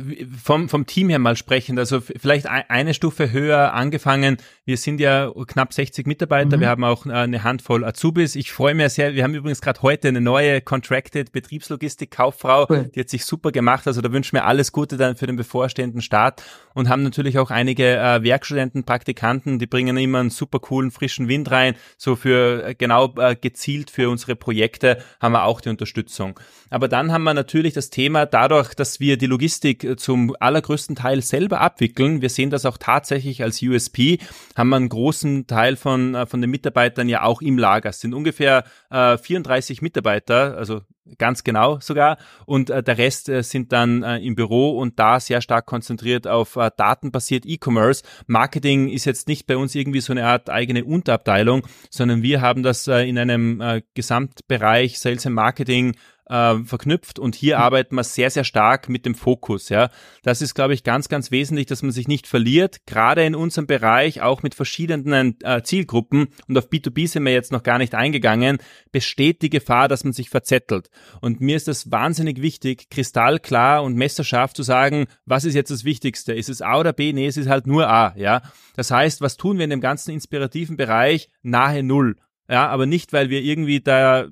[0.42, 4.36] vom, vom Team her mal sprechend, also vielleicht eine Stufe höher angefangen.
[4.64, 6.60] Wir sind ja knapp 60 Mitarbeiter, mhm.
[6.60, 8.36] wir haben auch äh, eine Handvoll Azubis.
[8.36, 12.90] Ich freue mich sehr, wir haben übrigens gerade heute eine neue Contracted Betriebslogistik-Kauffrau, cool.
[12.94, 16.02] die hat sich super gemacht, also da wünschen wir alles Gute dann für den bevorstehenden
[16.02, 16.42] Start
[16.74, 21.26] und haben natürlich auch einige äh, Werkstudenten, Praktikanten, die bringen immer einen super coolen, frischen
[21.26, 25.68] Wind rein, so für äh, genau äh, gezielt für unsere Projekte haben wir auch die
[25.68, 26.38] Unterstützung.
[26.70, 30.36] Aber dann haben wir natürlich das Thema, dadurch, dass wir die Logistik Logistik äh, zum
[30.38, 32.20] allergrößten Teil selber abwickeln.
[32.20, 34.18] Wir sehen das auch tatsächlich als USP,
[34.54, 37.88] haben wir einen großen Teil von, äh, von den Mitarbeitern ja auch im Lager.
[37.88, 40.82] Es sind ungefähr äh, 34 Mitarbeiter, also
[41.16, 42.18] ganz genau sogar.
[42.44, 46.26] Und äh, der Rest äh, sind dann äh, im Büro und da sehr stark konzentriert
[46.26, 48.02] auf äh, datenbasiert E-Commerce.
[48.26, 52.62] Marketing ist jetzt nicht bei uns irgendwie so eine Art eigene Unterabteilung, sondern wir haben
[52.62, 55.96] das äh, in einem äh, Gesamtbereich Sales and Marketing
[56.28, 57.62] äh, verknüpft und hier mhm.
[57.62, 59.68] arbeiten wir sehr, sehr stark mit dem Fokus.
[59.68, 59.90] Ja,
[60.22, 63.66] Das ist, glaube ich, ganz, ganz wesentlich, dass man sich nicht verliert, gerade in unserem
[63.66, 67.94] Bereich, auch mit verschiedenen äh, Zielgruppen und auf B2B sind wir jetzt noch gar nicht
[67.94, 68.58] eingegangen,
[68.92, 70.90] besteht die Gefahr, dass man sich verzettelt.
[71.20, 75.84] Und mir ist das wahnsinnig wichtig, kristallklar und messerscharf zu sagen, was ist jetzt das
[75.84, 76.34] Wichtigste?
[76.34, 77.12] Ist es A oder B?
[77.12, 78.14] Nee, es ist halt nur A.
[78.16, 78.42] Ja,
[78.76, 81.28] Das heißt, was tun wir in dem ganzen inspirativen Bereich?
[81.42, 82.16] Nahe Null.
[82.50, 84.28] Ja, aber nicht, weil wir irgendwie da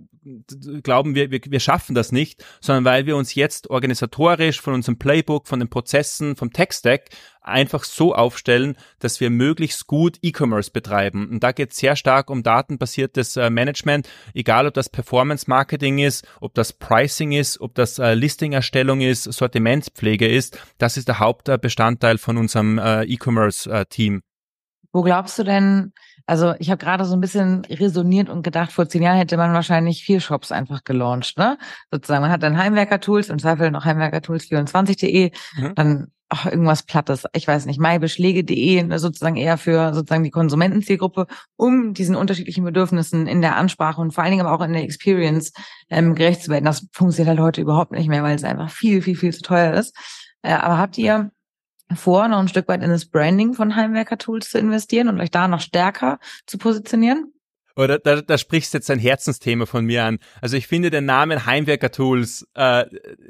[0.83, 4.99] glauben wir, wir, wir schaffen das nicht, sondern weil wir uns jetzt organisatorisch von unserem
[4.99, 7.11] Playbook, von den Prozessen, vom Tech-Stack
[7.43, 11.29] einfach so aufstellen, dass wir möglichst gut E-Commerce betreiben.
[11.31, 16.27] Und da geht es sehr stark um datenbasiertes äh, Management, egal ob das Performance-Marketing ist,
[16.41, 20.59] ob das Pricing ist, ob das äh, Listing-Erstellung ist, Sortimentspflege ist.
[20.79, 24.23] Das ist der Hauptbestandteil von unserem äh, E-Commerce-Team.
[24.97, 25.93] Wo glaubst du denn,
[26.25, 29.53] also ich habe gerade so ein bisschen resoniert und gedacht, vor zehn Jahren hätte man
[29.53, 31.59] wahrscheinlich vier Shops einfach gelauncht, ne?
[31.91, 35.75] Sozusagen, man hat dann Heimwerker-Tools, im Zweifel noch Heimwerker-Tools24.de, mhm.
[35.75, 41.27] dann ach, irgendwas Plattes, ich weiß nicht, maibeschläge.de, ne, sozusagen eher für sozusagen die Konsumentenzielgruppe,
[41.57, 44.83] um diesen unterschiedlichen Bedürfnissen in der Ansprache und vor allen Dingen aber auch in der
[44.83, 45.53] Experience
[45.91, 46.65] ähm, gerecht zu werden.
[46.65, 49.75] Das funktioniert halt heute überhaupt nicht mehr, weil es einfach viel, viel, viel zu teuer
[49.75, 49.95] ist.
[50.41, 51.33] Äh, aber habt ihr
[51.95, 55.49] vor, noch ein Stück weit in das Branding von Heimwerker-Tools zu investieren und euch da
[55.49, 57.33] noch stärker zu positionieren?
[57.77, 60.19] Oder da, da sprichst jetzt ein Herzensthema von mir an.
[60.41, 62.87] Also ich finde den Namen Heimwerker Tools äh,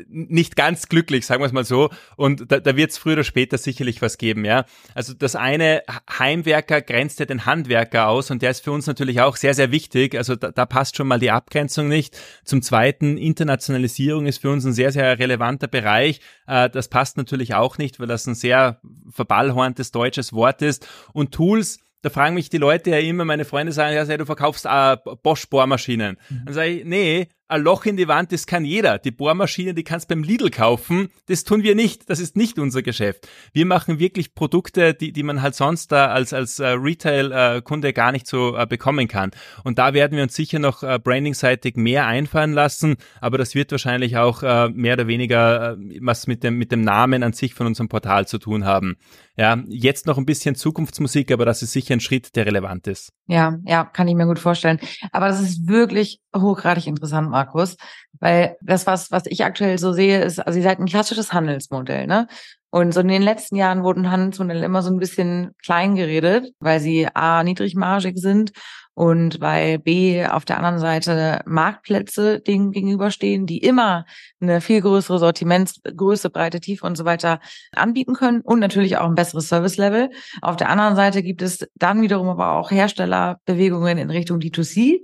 [0.07, 1.91] nicht ganz glücklich, sagen wir es mal so.
[2.17, 4.65] Und da, da wird es früher oder später sicherlich was geben, ja.
[4.95, 5.83] Also das eine
[6.19, 9.73] Heimwerker grenzt ja den Handwerker aus und der ist für uns natürlich auch sehr, sehr
[9.73, 10.17] wichtig.
[10.17, 12.17] Also da, da passt schon mal die Abgrenzung nicht.
[12.45, 16.21] Zum zweiten, Internationalisierung ist für uns ein sehr, sehr relevanter Bereich.
[16.47, 18.81] Äh, das passt natürlich auch nicht, weil das ein sehr
[19.11, 20.87] verballhorntes deutsches Wort ist.
[21.13, 24.65] Und Tools, da fragen mich die Leute ja immer, meine Freunde sagen, ja, du verkaufst
[24.65, 26.19] äh, Bosch-Bohrmaschinen.
[26.29, 26.43] Mhm.
[26.45, 28.99] Dann sage ich, nee, ein Loch in die Wand, das kann jeder.
[28.99, 31.09] Die Bohrmaschine, die kannst beim Lidl kaufen.
[31.27, 32.11] Das tun wir nicht.
[32.11, 33.29] Das ist nicht unser Geschäft.
[33.53, 38.11] Wir machen wirklich Produkte, die, die man halt sonst da als, als äh, Retail-Kunde gar
[38.11, 39.31] nicht so äh, bekommen kann.
[39.63, 42.97] Und da werden wir uns sicher noch äh, brandingseitig mehr einfallen lassen.
[43.21, 46.81] Aber das wird wahrscheinlich auch äh, mehr oder weniger äh, was mit dem, mit dem
[46.83, 48.97] Namen an sich von unserem Portal zu tun haben.
[49.37, 53.13] Ja, jetzt noch ein bisschen Zukunftsmusik, aber das ist sicher ein Schritt, der relevant ist.
[53.27, 54.81] Ja, ja, kann ich mir gut vorstellen.
[55.13, 57.77] Aber das ist wirklich hochgradig interessant, Markus,
[58.19, 62.07] weil das, was, was ich aktuell so sehe, ist, also ihr seid ein klassisches Handelsmodell,
[62.07, 62.29] ne?
[62.71, 66.81] Und so in den letzten Jahren wurden Handelsmodelle immer so ein bisschen klein geredet, weil
[66.81, 68.53] sie A, niedrigmargig sind
[68.95, 74.07] und weil B auf der anderen Seite Marktplätze denen gegenüberstehen, die immer
[74.41, 77.41] eine viel größere Sortimentsgröße, Breite, Tiefe und so weiter
[77.75, 80.09] anbieten können und natürlich auch ein besseres Service-Level.
[80.41, 85.01] Auf der anderen Seite gibt es dann wiederum aber auch Herstellerbewegungen in Richtung D2C.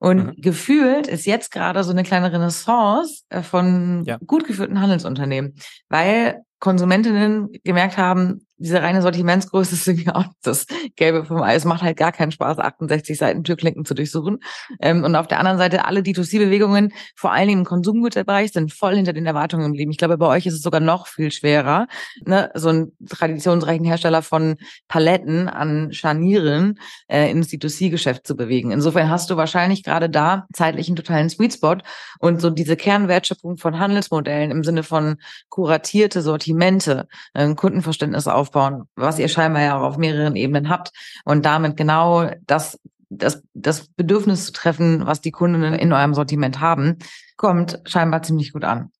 [0.00, 0.40] Und mhm.
[0.40, 4.18] gefühlt ist jetzt gerade so eine kleine Renaissance äh, von ja.
[4.26, 5.54] gut geführten Handelsunternehmen,
[5.90, 11.64] weil Konsumentinnen gemerkt haben, diese reine Sortimentsgröße ist irgendwie auch das Gelbe vom Eis.
[11.64, 14.38] Macht halt gar keinen Spaß, 68 Seiten Türklinken zu durchsuchen.
[14.80, 18.96] Ähm, und auf der anderen Seite alle D2C-Bewegungen, vor allen Dingen im Konsumgüterbereich, sind voll
[18.96, 19.90] hinter den Erwartungen geblieben.
[19.90, 21.86] Ich glaube, bei euch ist es sogar noch viel schwerer,
[22.24, 22.50] ne?
[22.54, 24.56] so einen traditionsreichen Hersteller von
[24.88, 28.72] Paletten an Scharnieren äh, ins D2C-Geschäft zu bewegen.
[28.72, 31.76] Insofern hast du wahrscheinlich gerade da zeitlich einen totalen Sweet Spot
[32.18, 35.16] und so diese Kernwertschöpfung von Handelsmodellen im Sinne von
[35.48, 40.90] kuratierte Sortimente, äh, Kundenverständnis auf aufbauen, was ihr scheinbar ja auch auf mehreren Ebenen habt
[41.24, 42.78] und damit genau das
[43.12, 46.98] das, das Bedürfnis zu treffen, was die Kundinnen in eurem Sortiment haben,
[47.36, 48.92] kommt scheinbar ziemlich gut an.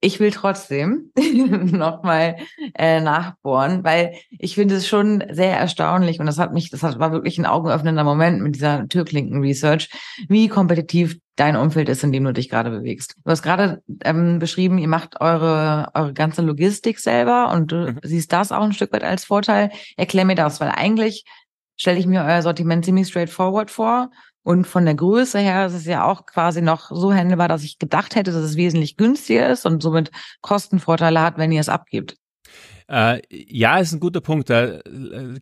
[0.00, 1.12] Ich will trotzdem
[1.70, 2.36] nochmal
[2.74, 7.12] äh, nachbohren, weil ich finde es schon sehr erstaunlich und das hat mich, das war
[7.12, 9.90] wirklich ein augenöffnender Moment mit dieser Türklinken-Research,
[10.28, 13.16] wie kompetitiv dein Umfeld ist, in dem du dich gerade bewegst.
[13.24, 18.00] Du hast gerade ähm, beschrieben, ihr macht eure, eure ganze Logistik selber und du mhm.
[18.02, 19.70] siehst das auch ein Stück weit als Vorteil.
[19.96, 21.24] Erklär mir das, weil eigentlich
[21.76, 24.10] stelle ich mir euer Sortiment ziemlich straightforward vor.
[24.42, 27.78] Und von der Größe her ist es ja auch quasi noch so handelbar, dass ich
[27.78, 30.10] gedacht hätte, dass es wesentlich günstiger ist und somit
[30.42, 32.16] Kostenvorteile hat, wenn ihr es abgibt.
[32.90, 34.50] Äh, ja, ist ein guter Punkt.
[34.50, 34.80] Äh,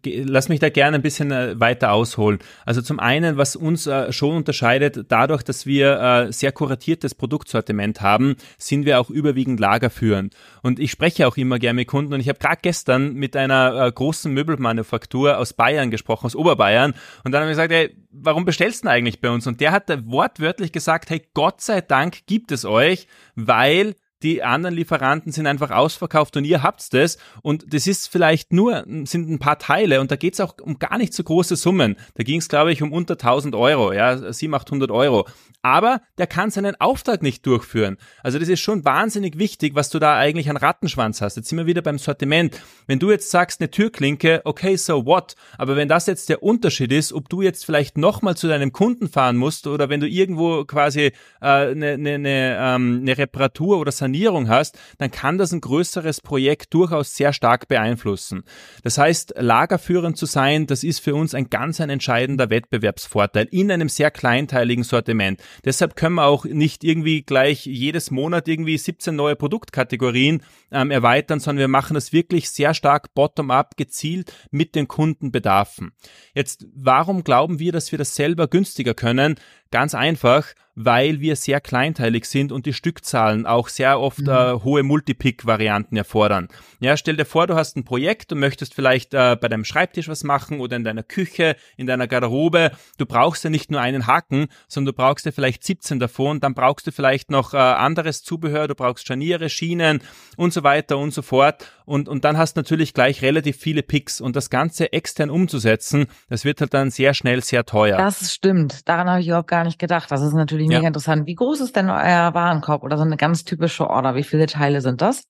[0.04, 2.40] lass mich da gerne ein bisschen äh, weiter ausholen.
[2.66, 8.02] Also zum einen, was uns äh, schon unterscheidet, dadurch, dass wir äh, sehr kuratiertes Produktsortiment
[8.02, 10.34] haben, sind wir auch überwiegend lagerführend.
[10.62, 13.86] Und ich spreche auch immer gerne mit Kunden und ich habe gerade gestern mit einer
[13.86, 16.92] äh, großen Möbelmanufaktur aus Bayern gesprochen, aus Oberbayern.
[17.24, 19.46] Und dann habe ich gesagt, ey, warum bestellst du denn eigentlich bei uns?
[19.46, 23.06] Und der hat wortwörtlich gesagt, hey, Gott sei Dank gibt es euch,
[23.36, 28.52] weil die anderen Lieferanten sind einfach ausverkauft und ihr habt's das und das ist vielleicht
[28.52, 31.96] nur, sind ein paar Teile und da geht's auch um gar nicht so große Summen.
[32.14, 35.26] Da ging's glaube ich, um unter 1000 Euro, ja, 700, 800 Euro.
[35.62, 37.96] Aber der kann seinen Auftrag nicht durchführen.
[38.22, 41.36] Also das ist schon wahnsinnig wichtig, was du da eigentlich an Rattenschwanz hast.
[41.36, 42.60] Jetzt sind wir wieder beim Sortiment.
[42.86, 45.34] Wenn du jetzt sagst, eine Türklinke, okay, so what?
[45.58, 49.08] Aber wenn das jetzt der Unterschied ist, ob du jetzt vielleicht nochmal zu deinem Kunden
[49.08, 53.90] fahren musst oder wenn du irgendwo quasi äh, eine, eine, eine, ähm, eine Reparatur oder
[53.90, 58.42] Sanierung Sanierung hast, dann kann das ein größeres Projekt durchaus sehr stark beeinflussen.
[58.82, 63.70] Das heißt, lagerführend zu sein, das ist für uns ein ganz ein entscheidender Wettbewerbsvorteil in
[63.70, 65.42] einem sehr kleinteiligen Sortiment.
[65.64, 71.40] Deshalb können wir auch nicht irgendwie gleich jedes Monat irgendwie 17 neue Produktkategorien ähm, erweitern,
[71.40, 75.92] sondern wir machen das wirklich sehr stark bottom-up gezielt mit den Kundenbedarfen.
[76.34, 79.36] Jetzt, warum glauben wir, dass wir das selber günstiger können?
[79.70, 80.46] Ganz einfach,
[80.80, 84.28] weil wir sehr kleinteilig sind und die Stückzahlen auch sehr oft mhm.
[84.28, 86.46] äh, hohe Multipick-Varianten erfordern.
[86.78, 90.08] Ja, stell dir vor, du hast ein Projekt, du möchtest vielleicht äh, bei deinem Schreibtisch
[90.08, 92.70] was machen oder in deiner Küche, in deiner Garderobe.
[92.96, 96.38] Du brauchst ja nicht nur einen Haken, sondern du brauchst ja vielleicht 17 davon.
[96.38, 100.00] Dann brauchst du vielleicht noch äh, anderes Zubehör, du brauchst Scharniere, Schienen
[100.36, 101.72] und so weiter und so fort.
[101.88, 106.06] Und, und dann hast du natürlich gleich relativ viele Picks und das Ganze extern umzusetzen,
[106.28, 107.96] das wird halt dann sehr schnell sehr teuer.
[107.96, 108.86] Das stimmt.
[108.86, 110.10] Daran habe ich überhaupt gar nicht gedacht.
[110.10, 110.88] Das ist natürlich mega ja.
[110.88, 111.26] interessant.
[111.26, 114.14] Wie groß ist denn euer Warenkorb oder so eine ganz typische Order?
[114.14, 115.24] Wie viele Teile sind das?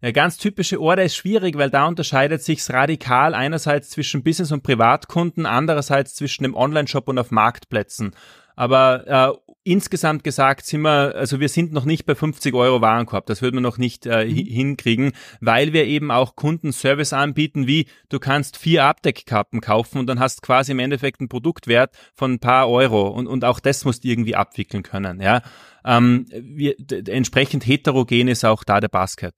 [0.00, 4.62] Eine ganz typische Order ist schwierig, weil da unterscheidet sich's radikal einerseits zwischen Business- und
[4.62, 8.14] Privatkunden, andererseits zwischen dem Online-Shop und auf Marktplätzen.
[8.54, 13.26] Aber äh, insgesamt gesagt sind wir, also wir sind noch nicht bei 50 Euro Warenkorb.
[13.26, 14.34] Das würden wir noch nicht äh, mhm.
[14.34, 20.20] hinkriegen, weil wir eben auch Kundenservice anbieten, wie du kannst vier Abdeckkappen kaufen und dann
[20.20, 24.04] hast quasi im Endeffekt einen Produktwert von ein paar Euro und, und auch das musst
[24.04, 25.20] du irgendwie abwickeln können.
[25.20, 25.42] Ja,
[25.84, 26.74] ähm, wir,
[27.08, 29.34] entsprechend heterogen ist auch da der Basket.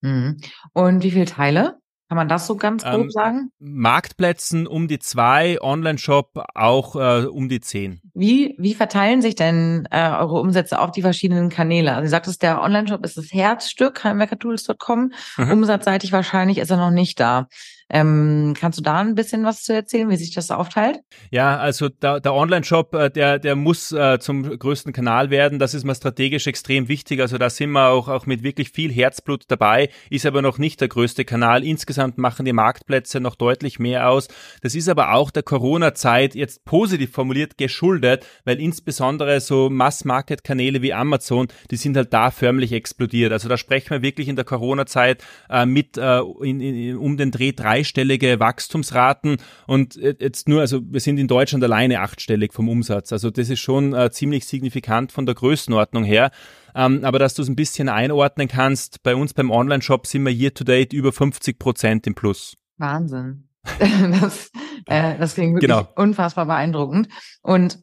[0.00, 0.40] Mhm.
[0.72, 1.78] Und wie viele Teile?
[2.08, 3.52] Kann man das so ganz grob ähm, sagen?
[3.58, 8.00] Marktplätzen um die zwei, Online-Shop auch äh, um die zehn.
[8.14, 11.90] Wie, wie verteilen sich denn äh, eure Umsätze auf die verschiedenen Kanäle?
[11.90, 15.12] Also du sagtest, der Online-Shop ist das Herzstück, heimwerkertools.com.
[15.36, 15.50] Mhm.
[15.52, 17.48] Umsatzseitig wahrscheinlich ist er noch nicht da.
[17.90, 21.00] Ähm, kannst du da ein bisschen was zu erzählen, wie sich das aufteilt?
[21.30, 25.58] Ja, also der, der Online-Shop, äh, der, der muss äh, zum größten Kanal werden.
[25.58, 27.20] Das ist mal strategisch extrem wichtig.
[27.20, 30.80] Also da sind wir auch, auch mit wirklich viel Herzblut dabei, ist aber noch nicht
[30.80, 31.64] der größte Kanal.
[31.64, 34.28] Insgesamt machen die Marktplätze noch deutlich mehr aus.
[34.60, 40.92] Das ist aber auch der Corona-Zeit jetzt positiv formuliert geschuldet, weil insbesondere so Mass-Market-Kanäle wie
[40.92, 43.32] Amazon, die sind halt da förmlich explodiert.
[43.32, 47.30] Also da sprechen wir wirklich in der Corona-Zeit äh, mit äh, in, in, um den
[47.30, 49.36] Dreh drei dreistellige Wachstumsraten
[49.66, 53.12] und jetzt nur, also wir sind in Deutschland alleine achtstellig vom Umsatz.
[53.12, 56.30] Also das ist schon äh, ziemlich signifikant von der Größenordnung her.
[56.74, 60.32] Ähm, aber dass du es ein bisschen einordnen kannst, bei uns beim Online-Shop sind wir
[60.32, 62.56] year to date über 50 Prozent im Plus.
[62.76, 63.48] Wahnsinn.
[63.78, 64.50] das,
[64.86, 65.88] äh, das klingt wirklich genau.
[65.96, 67.08] unfassbar beeindruckend.
[67.42, 67.78] Und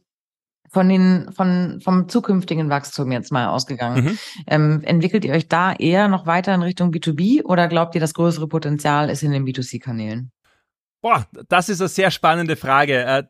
[0.76, 4.04] von den, von, vom zukünftigen Wachstum jetzt mal ausgegangen.
[4.04, 4.18] Mhm.
[4.46, 8.14] Ähm, entwickelt ihr euch da eher noch weiter in Richtung B2B oder glaubt ihr, das
[8.14, 10.34] größere Potenzial ist in den B2C-Kanälen?
[11.02, 13.30] Boah, das ist eine sehr spannende Frage.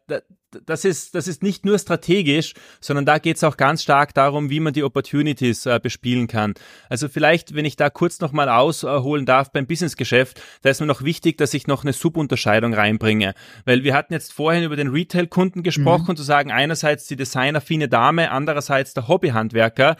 [0.66, 4.50] Das ist, das ist nicht nur strategisch, sondern da geht es auch ganz stark darum,
[4.50, 6.54] wie man die Opportunities äh, bespielen kann.
[6.90, 11.04] Also vielleicht, wenn ich da kurz nochmal ausholen darf beim Businessgeschäft, da ist mir noch
[11.04, 13.34] wichtig, dass ich noch eine Subunterscheidung reinbringe.
[13.66, 16.18] Weil wir hatten jetzt vorhin über den Retail-Kunden gesprochen, mhm.
[16.18, 19.98] zu sagen, einerseits die designaffine Dame, andererseits der Hobbyhandwerker.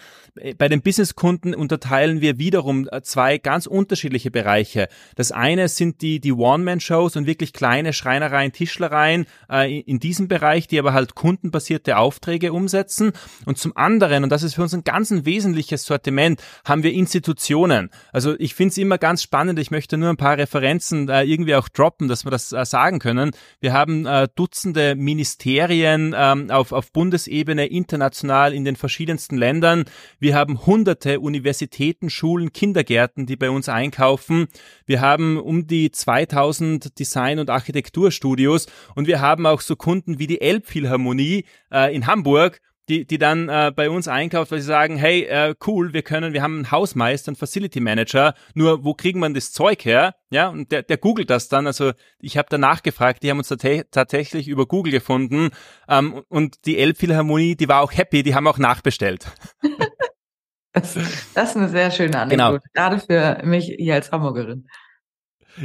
[0.58, 4.88] Bei den Businesskunden unterteilen wir wiederum äh, zwei ganz unterschiedliche Bereiche.
[5.16, 10.45] Das eine sind die, die One-Man-Shows und wirklich kleine Schreinereien, Tischlereien äh, in diesem Bereich
[10.46, 13.14] Bereich, die aber halt kundenbasierte Aufträge umsetzen.
[13.46, 16.94] Und zum anderen, und das ist für uns ein ganz ein wesentliches Sortiment, haben wir
[16.94, 17.90] Institutionen.
[18.14, 21.56] Also ich finde es immer ganz spannend, ich möchte nur ein paar Referenzen äh, irgendwie
[21.56, 23.32] auch droppen, dass wir das äh, sagen können.
[23.60, 29.86] Wir haben äh, Dutzende Ministerien ähm, auf, auf Bundesebene, international in den verschiedensten Ländern.
[30.20, 34.46] Wir haben hunderte Universitäten, Schulen, Kindergärten, die bei uns einkaufen.
[34.86, 40.28] Wir haben um die 2000 Design- und Architekturstudios und wir haben auch so Kunden wie
[40.28, 44.68] die die Elbphilharmonie äh, in Hamburg, die, die dann äh, bei uns einkauft, weil sie
[44.68, 48.94] sagen, hey, äh, cool, wir können, wir haben einen Hausmeister, einen Facility Manager, nur wo
[48.94, 50.16] kriegen man das Zeug her?
[50.30, 51.66] Ja, und der, der googelt das dann.
[51.66, 53.50] Also ich habe danach gefragt, die haben uns
[53.92, 55.50] tatsächlich über Google gefunden
[55.90, 59.26] ähm, und die Elbphilharmonie, die war auch happy, die haben auch nachbestellt.
[60.74, 60.94] das,
[61.34, 62.74] das ist eine sehr schöne Anekdote, genau.
[62.74, 64.68] gerade für mich hier als Hamburgerin.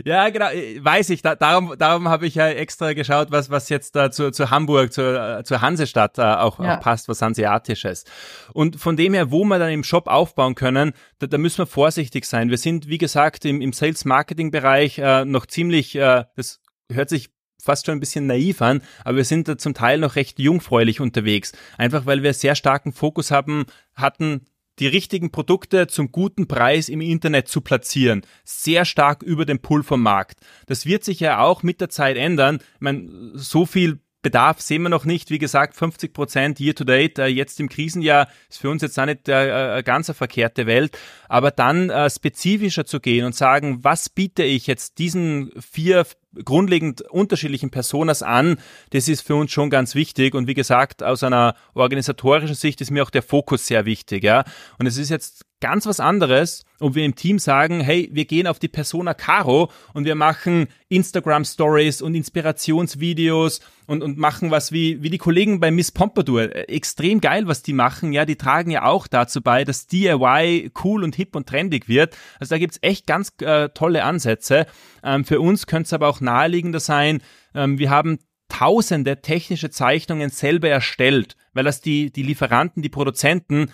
[0.04, 1.22] Ja, genau, äh, weiß ich.
[1.22, 4.92] Da, darum darum habe ich ja extra geschaut, was, was jetzt da zu, zu Hamburg,
[4.92, 6.76] zu, äh, zur Hansestadt äh, auch, ja.
[6.76, 8.04] auch passt, was Hanseatisches.
[8.52, 11.66] Und von dem her, wo wir dann im Shop aufbauen können, da, da müssen wir
[11.66, 12.50] vorsichtig sein.
[12.50, 17.30] Wir sind, wie gesagt, im, im Sales-Marketing-Bereich äh, noch ziemlich, äh, das hört sich
[17.62, 21.00] fast schon ein bisschen naiv an, aber wir sind da zum Teil noch recht jungfräulich
[21.00, 21.52] unterwegs.
[21.76, 24.46] Einfach weil wir sehr starken Fokus haben, hatten,
[24.80, 28.22] die richtigen Produkte zum guten Preis im Internet zu platzieren.
[28.44, 30.40] Sehr stark über dem Pull vom Markt.
[30.66, 32.58] Das wird sich ja auch mit der Zeit ändern.
[32.74, 35.30] Ich meine, so viel Bedarf sehen wir noch nicht.
[35.30, 37.18] Wie gesagt, 50 Prozent year to date.
[37.18, 40.66] Äh, jetzt im Krisenjahr ist für uns jetzt auch nicht äh, äh ganz eine verkehrte
[40.66, 40.98] Welt.
[41.28, 46.04] Aber dann äh, spezifischer zu gehen und sagen, was biete ich jetzt diesen vier
[46.44, 48.58] grundlegend unterschiedlichen Personas an,
[48.90, 50.34] das ist für uns schon ganz wichtig.
[50.34, 54.22] Und wie gesagt, aus einer organisatorischen Sicht ist mir auch der Fokus sehr wichtig.
[54.24, 54.44] Ja.
[54.78, 58.46] Und es ist jetzt ganz was anderes, ob wir im Team sagen, hey, wir gehen
[58.46, 64.72] auf die Persona Caro und wir machen Instagram Stories und Inspirationsvideos und, und machen was
[64.72, 66.54] wie, wie die Kollegen bei Miss Pompadour.
[66.54, 68.12] Äh, extrem geil, was die machen.
[68.12, 72.16] Ja, die tragen ja auch dazu bei, dass DIY cool und hip und trendig wird.
[72.38, 74.66] Also da gibt's echt ganz äh, tolle Ansätze.
[75.04, 77.22] Ähm, für uns könnte es aber auch naheliegender sein,
[77.54, 78.18] ähm, wir haben
[78.48, 83.70] tausende technische Zeichnungen selber erstellt, weil das die, die Lieferanten, die Produzenten,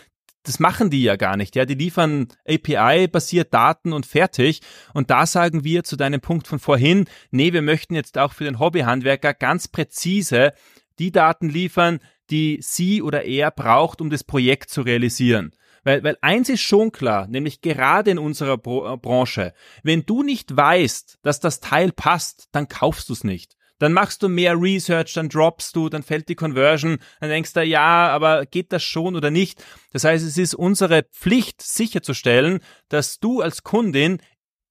[0.47, 1.57] das machen die ja gar nicht.
[1.57, 4.61] Ja, die liefern API-basiert Daten und fertig.
[4.94, 8.44] Und da sagen wir zu deinem Punkt von vorhin, nee, wir möchten jetzt auch für
[8.44, 10.53] den Hobbyhandwerker ganz präzise
[10.99, 11.99] die Daten liefern,
[12.30, 15.53] die sie oder er braucht, um das Projekt zu realisieren.
[15.84, 21.18] Weil, weil eins ist schon klar, nämlich gerade in unserer Branche, wenn du nicht weißt,
[21.22, 23.57] dass das Teil passt, dann kaufst du es nicht.
[23.78, 27.62] Dann machst du mehr Research, dann droppst du, dann fällt die Conversion, dann denkst du,
[27.62, 29.62] ja, aber geht das schon oder nicht?
[29.92, 34.18] Das heißt, es ist unsere Pflicht sicherzustellen, dass du als Kundin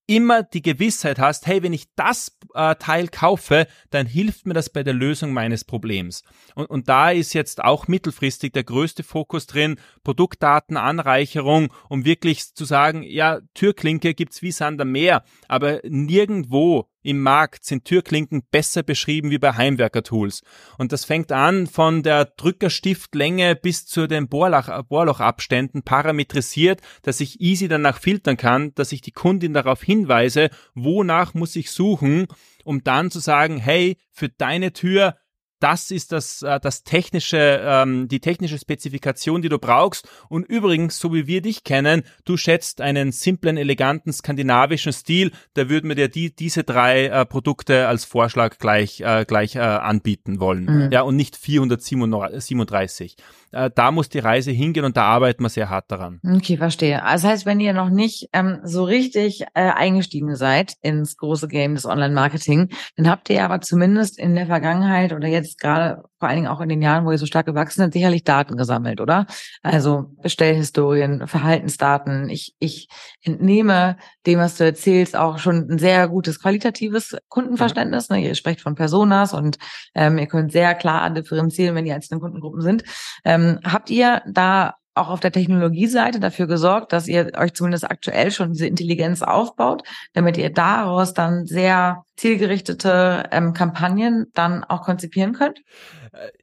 [0.07, 4.69] immer die Gewissheit hast, hey, wenn ich das äh, Teil kaufe, dann hilft mir das
[4.69, 6.23] bei der Lösung meines Problems.
[6.53, 12.65] Und, und da ist jetzt auch mittelfristig der größte Fokus drin, Produktdatenanreicherung, um wirklich zu
[12.65, 18.83] sagen, ja, Türklinke gibt's wie Sand am Meer, aber nirgendwo im Markt sind Türklinken besser
[18.83, 20.41] beschrieben wie bei Heimwerker-Tools.
[20.77, 27.39] Und das fängt an von der Drückerstiftlänge bis zu den Bohrloch, Bohrlochabständen parametrisiert, dass ich
[27.39, 32.27] easy danach filtern kann, dass ich die Kundin darauf hinweise, wonach muss ich suchen,
[32.63, 35.15] um dann zu sagen, hey, für deine Tür
[35.59, 40.07] das ist das, äh, das technische, ähm, die technische Spezifikation, die du brauchst.
[40.29, 45.31] Und übrigens, so wie wir dich kennen, du schätzt einen simplen, eleganten skandinavischen Stil.
[45.53, 49.59] Da würden wir dir die, diese drei äh, Produkte als Vorschlag gleich, äh, gleich äh,
[49.59, 50.65] anbieten wollen.
[50.65, 50.91] Mhm.
[50.91, 53.15] Ja, und nicht 437
[53.55, 56.19] äh, da muss die Reise hingehen und da arbeiten wir sehr hart daran.
[56.23, 57.03] Okay, verstehe.
[57.03, 61.47] Also das heißt, wenn ihr noch nicht ähm, so richtig äh, eingestiegen seid ins große
[61.47, 66.29] Game des Online-Marketing, dann habt ihr aber zumindest in der Vergangenheit oder jetzt gerade vor
[66.29, 68.99] allen Dingen auch in den Jahren, wo ihr so stark gewachsen seid, sicherlich Daten gesammelt,
[68.99, 69.27] oder?
[69.61, 72.29] Also Bestellhistorien, Verhaltensdaten.
[72.29, 72.87] Ich, ich
[73.21, 78.09] entnehme dem, was du erzählst, auch schon ein sehr gutes qualitatives Kundenverständnis.
[78.09, 78.23] Ne?
[78.23, 79.57] Ihr sprecht von Personas und
[79.93, 82.83] ähm, ihr könnt sehr klar differenzieren, wenn die einzelnen Kundengruppen sind.
[83.23, 88.31] Ähm, habt ihr da auch auf der Technologieseite dafür gesorgt, dass ihr euch zumindest aktuell
[88.31, 89.83] schon diese Intelligenz aufbaut,
[90.13, 95.59] damit ihr daraus dann sehr zielgerichtete ähm, Kampagnen dann auch konzipieren könnt?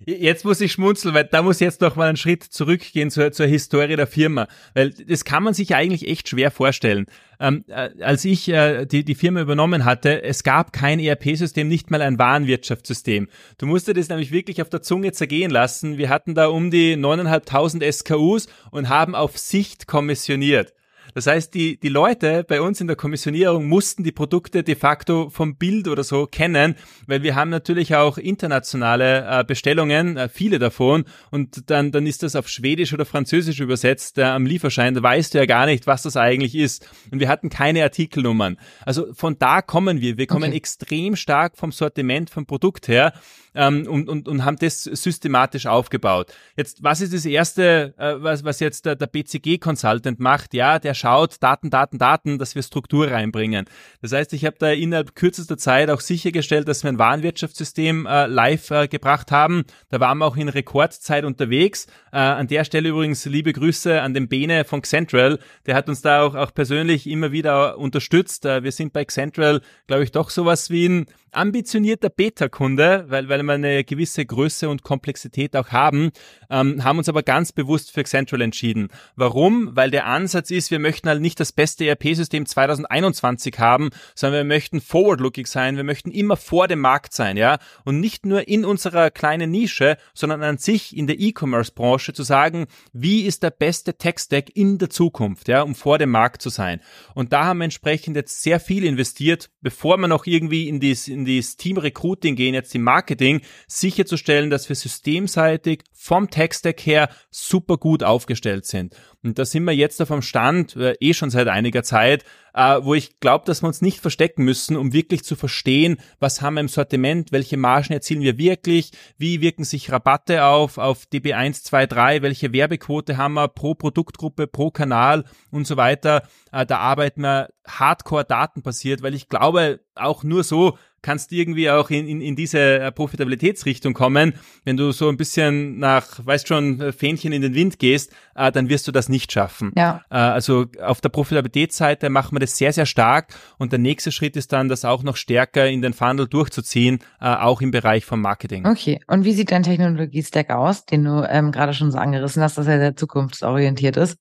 [0.07, 3.33] Äh, jetzt muss ich schmunzeln, weil da muss jetzt noch mal einen Schritt zurückgehen zur,
[3.33, 7.07] zur Historie der Firma, weil das kann man sich eigentlich echt schwer vorstellen.
[7.41, 11.91] Ähm, äh, als ich äh, die, die Firma übernommen hatte, es gab kein ERP-System, nicht
[11.91, 13.29] mal ein Warenwirtschaftssystem.
[13.59, 15.99] Du musst das nämlich wirklich auf der Zunge zergehen lassen.
[15.99, 20.75] Wir hatten da um die 9.500 SKUs und haben auf Sicht kommissioniert.
[21.15, 25.31] Das heißt, die, die Leute bei uns in der Kommissionierung mussten die Produkte de facto
[25.31, 30.59] vom Bild oder so kennen, weil wir haben natürlich auch internationale äh, Bestellungen, äh, viele
[30.59, 35.03] davon, und dann, dann ist das auf Schwedisch oder Französisch übersetzt äh, am Lieferschein, da
[35.03, 36.89] weißt du ja gar nicht, was das eigentlich ist.
[37.11, 38.59] Und wir hatten keine Artikelnummern.
[38.85, 40.17] Also von da kommen wir.
[40.17, 40.57] Wir kommen okay.
[40.57, 43.13] extrem stark vom Sortiment, vom Produkt her
[43.55, 46.33] ähm, und, und, und haben das systematisch aufgebaut.
[46.57, 50.55] Jetzt, was ist das Erste, äh, was, was jetzt der, der BCG-Consultant macht?
[50.55, 53.67] Ja, der schaut Daten, Daten, Daten, dass wir Struktur reinbringen.
[54.01, 58.27] Das heißt, ich habe da innerhalb kürzester Zeit auch sichergestellt, dass wir ein Warenwirtschaftssystem äh,
[58.27, 59.65] live äh, gebracht haben.
[59.91, 61.87] Da waren wir auch in Rekordzeit unterwegs.
[62.13, 65.39] Äh, an der Stelle übrigens liebe Grüße an den Bene von Central.
[65.67, 68.45] Der hat uns da auch, auch persönlich immer wieder unterstützt.
[68.45, 73.42] Äh, wir sind bei Central, glaube ich, doch sowas wie ein ambitionierter Beta-Kunde, weil, weil
[73.47, 76.11] wir eine gewisse Größe und Komplexität auch haben,
[76.51, 78.89] ähm, haben uns aber ganz bewusst für Central entschieden.
[79.17, 79.75] Warum?
[79.75, 84.55] Weil der Ansatz ist, wir möchten halt nicht das beste ERP-System 2021 haben, sondern wir
[84.55, 88.65] möchten forward-looking sein, wir möchten immer vor dem Markt sein, ja, und nicht nur in
[88.65, 93.97] unserer kleinen Nische, sondern an sich in der E-Commerce-Branche zu sagen, wie ist der beste
[93.97, 96.81] Tech-Stack in der Zukunft, ja, um vor dem Markt zu sein.
[97.15, 100.83] Und da haben wir entsprechend jetzt sehr viel investiert, bevor wir noch irgendwie in in
[101.07, 103.32] in das Team Recruiting gehen, jetzt im Marketing,
[103.67, 108.95] sicherzustellen, dass wir systemseitig vom Tech-Stack her super gut aufgestellt sind.
[109.23, 112.25] Und da sind wir jetzt auf dem Stand, äh, eh schon seit einiger Zeit,
[112.55, 116.43] äh, wo ich glaube, dass wir uns nicht verstecken müssen, um wirklich zu verstehen, was
[116.43, 121.05] haben wir im Sortiment, welche Margen erzielen wir wirklich, wie wirken sich Rabatte auf, auf
[121.13, 126.23] DB1, 2, 3, welche Werbequote haben wir pro Produktgruppe, pro Kanal und so weiter.
[126.53, 131.91] Äh, da arbeiten wir hardcore datenbasiert, weil ich glaube, auch nur so kannst irgendwie auch
[131.91, 134.35] in, in, in diese äh, Profitabilitätsrichtung kommen.
[134.65, 138.53] Wenn du so ein bisschen nach, weißt schon, äh, Fähnchen in den Wind gehst, äh,
[138.53, 139.73] dann wirst du das nicht schaffen.
[139.77, 140.03] Ja.
[140.11, 144.37] Äh, also auf der Profitabilitätsseite machen wir das sehr, sehr stark und der nächste Schritt
[144.37, 148.21] ist dann, das auch noch stärker in den Funnel durchzuziehen, äh, auch im Bereich vom
[148.21, 148.67] Marketing.
[148.67, 152.59] Okay, und wie sieht dein Technologie-Stack aus, den du ähm, gerade schon so angerissen hast,
[152.59, 154.19] dass er sehr zukunftsorientiert ist?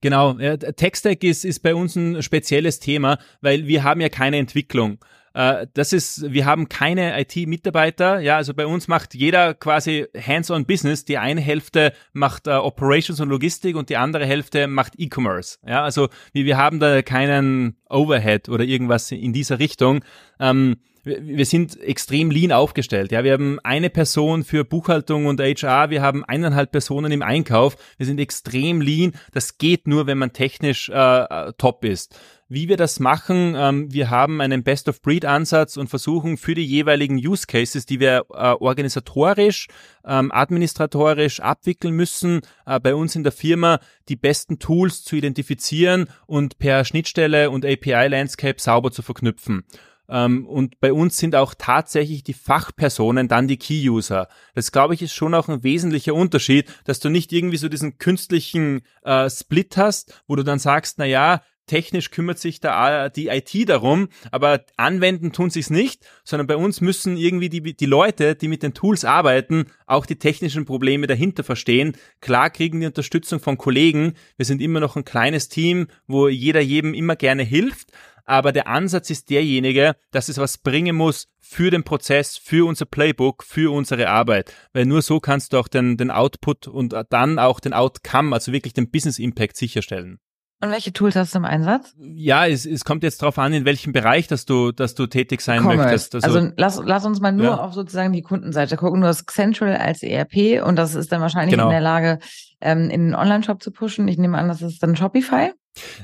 [0.00, 4.98] Genau, Tech-Stack ist, ist bei uns ein spezielles Thema, weil wir haben ja keine Entwicklung.
[5.34, 8.20] Äh, das ist, wir haben keine IT-Mitarbeiter.
[8.20, 11.04] Ja, also bei uns macht jeder quasi Hands-on-Business.
[11.04, 15.58] Die eine Hälfte macht äh, Operations und Logistik und die andere Hälfte macht E-Commerce.
[15.66, 20.04] Ja, also wir, wir haben da keinen Overhead oder irgendwas in dieser Richtung.
[20.38, 23.12] Ähm, wir sind extrem lean aufgestellt.
[23.12, 27.76] Ja, wir haben eine Person für Buchhaltung und HR, wir haben eineinhalb Personen im Einkauf.
[27.98, 29.12] Wir sind extrem lean.
[29.32, 32.18] Das geht nur, wenn man technisch äh, top ist.
[32.48, 37.46] Wie wir das machen, ähm, wir haben einen Best-of-Breed-Ansatz und versuchen für die jeweiligen Use
[37.46, 39.68] Cases, die wir äh, organisatorisch,
[40.04, 46.08] ähm, administratorisch abwickeln müssen, äh, bei uns in der Firma die besten Tools zu identifizieren
[46.26, 49.64] und per Schnittstelle und API-Landscape sauber zu verknüpfen.
[50.08, 54.28] Ähm, und bei uns sind auch tatsächlich die Fachpersonen dann die Key-User.
[54.54, 57.98] Das, glaube ich, ist schon auch ein wesentlicher Unterschied, dass du nicht irgendwie so diesen
[57.98, 63.28] künstlichen äh, Split hast, wo du dann sagst, na ja, technisch kümmert sich da die
[63.28, 67.86] IT darum, aber anwenden tun sie es nicht, sondern bei uns müssen irgendwie die, die
[67.86, 71.96] Leute, die mit den Tools arbeiten, auch die technischen Probleme dahinter verstehen.
[72.20, 74.14] Klar kriegen die Unterstützung von Kollegen.
[74.36, 77.92] Wir sind immer noch ein kleines Team, wo jeder jedem immer gerne hilft.
[78.24, 82.86] Aber der Ansatz ist derjenige, dass es was bringen muss für den Prozess, für unser
[82.86, 84.52] Playbook, für unsere Arbeit.
[84.72, 88.52] Weil nur so kannst du auch den, den Output und dann auch den Outcome, also
[88.52, 90.18] wirklich den Business Impact sicherstellen.
[90.64, 91.94] Und welche Tools hast du im Einsatz?
[91.98, 95.42] Ja, es, es kommt jetzt darauf an, in welchem Bereich, dass du, dass du tätig
[95.42, 95.76] sein Commerce.
[95.76, 96.14] möchtest.
[96.14, 97.56] Also, also, lass, lass uns mal nur ja.
[97.58, 99.02] auf sozusagen die Kundenseite gucken.
[99.02, 101.64] Du hast Central als ERP und das ist dann wahrscheinlich genau.
[101.64, 102.18] in der Lage,
[102.62, 104.08] ähm, in den Online-Shop zu pushen.
[104.08, 105.52] Ich nehme an, das ist dann Shopify.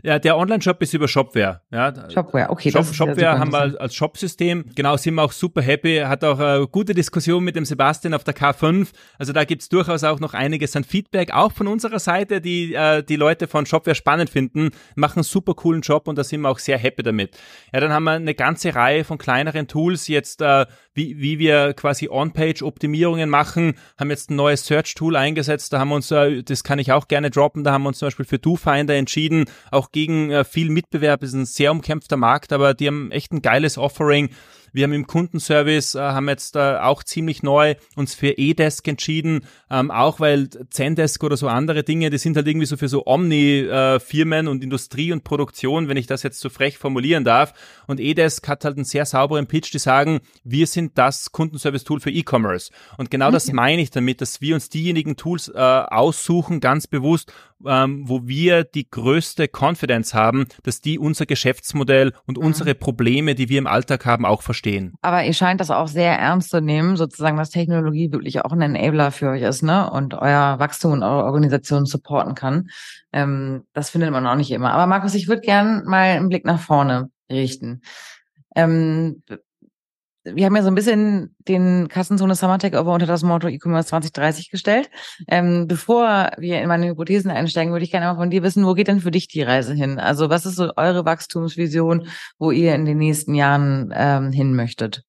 [0.03, 1.63] Ja, der Online-Shop ist über Shopware.
[1.71, 1.93] Ja.
[2.11, 2.71] Shopware, okay.
[2.71, 4.65] Shop, Shopware haben wir als Shop-System.
[4.75, 5.99] Genau, sind wir auch super happy.
[5.99, 8.89] Hat auch eine gute Diskussion mit dem Sebastian auf der K5.
[9.19, 13.03] Also da gibt's durchaus auch noch einiges an Feedback, auch von unserer Seite, die äh,
[13.03, 16.49] die Leute von Shopware spannend finden, machen einen super coolen Job und da sind wir
[16.49, 17.37] auch sehr happy damit.
[17.73, 21.75] Ja, dann haben wir eine ganze Reihe von kleineren Tools jetzt, äh, wie, wie wir
[21.75, 25.73] quasi On-Page-Optimierungen machen, haben jetzt ein neues Search-Tool eingesetzt.
[25.73, 27.99] Da haben wir uns, äh, das kann ich auch gerne droppen, da haben wir uns
[27.99, 31.23] zum Beispiel für DoFinder entschieden, auch gegen äh, viel Mitbewerb.
[31.23, 34.31] ist ein sehr umkämpfter Markt, aber die haben echt ein geiles Offering.
[34.73, 39.45] Wir haben im Kundenservice, äh, haben jetzt äh, auch ziemlich neu uns für eDesk entschieden,
[39.71, 43.07] ähm, auch weil Zendesk oder so andere Dinge, die sind halt irgendwie so für so
[43.07, 47.53] Omni-Firmen äh, und Industrie und Produktion, wenn ich das jetzt so frech formulieren darf.
[47.87, 52.11] Und eDesk hat halt einen sehr sauberen Pitch, die sagen, wir sind das Kundenservice-Tool für
[52.11, 52.71] E-Commerce.
[52.97, 53.35] Und genau okay.
[53.35, 57.33] das meine ich damit, dass wir uns diejenigen Tools äh, aussuchen, ganz bewusst,
[57.67, 62.45] ähm, wo wir die größte Confidence haben, dass die unser Geschäftsmodell und mhm.
[62.45, 64.95] unsere Probleme, die wir im Alltag haben, auch verstehen.
[65.03, 68.63] Aber ihr scheint das auch sehr ernst zu nehmen, sozusagen, dass Technologie wirklich auch ein
[68.63, 69.91] Enabler für euch ist, ne?
[69.91, 72.69] Und euer Wachstum und eure Organisation supporten kann.
[73.13, 74.73] Ähm, das findet man auch nicht immer.
[74.73, 77.83] Aber Markus, ich würde gern mal einen Blick nach vorne richten.
[78.57, 79.23] Ähm,
[80.25, 84.51] wir haben ja so ein bisschen den Kassenzone Summer Takeover unter das Motto E-Commerce 2030
[84.51, 84.91] gestellt.
[85.29, 88.75] Ähm, bevor wir in meine Hypothesen einsteigen, würde ich gerne mal von dir wissen, wo
[88.75, 89.99] geht denn für dich die Reise hin?
[89.99, 92.09] Also was ist so eure Wachstumsvision,
[92.39, 95.05] wo ihr in den nächsten Jahren ähm, hin möchtet?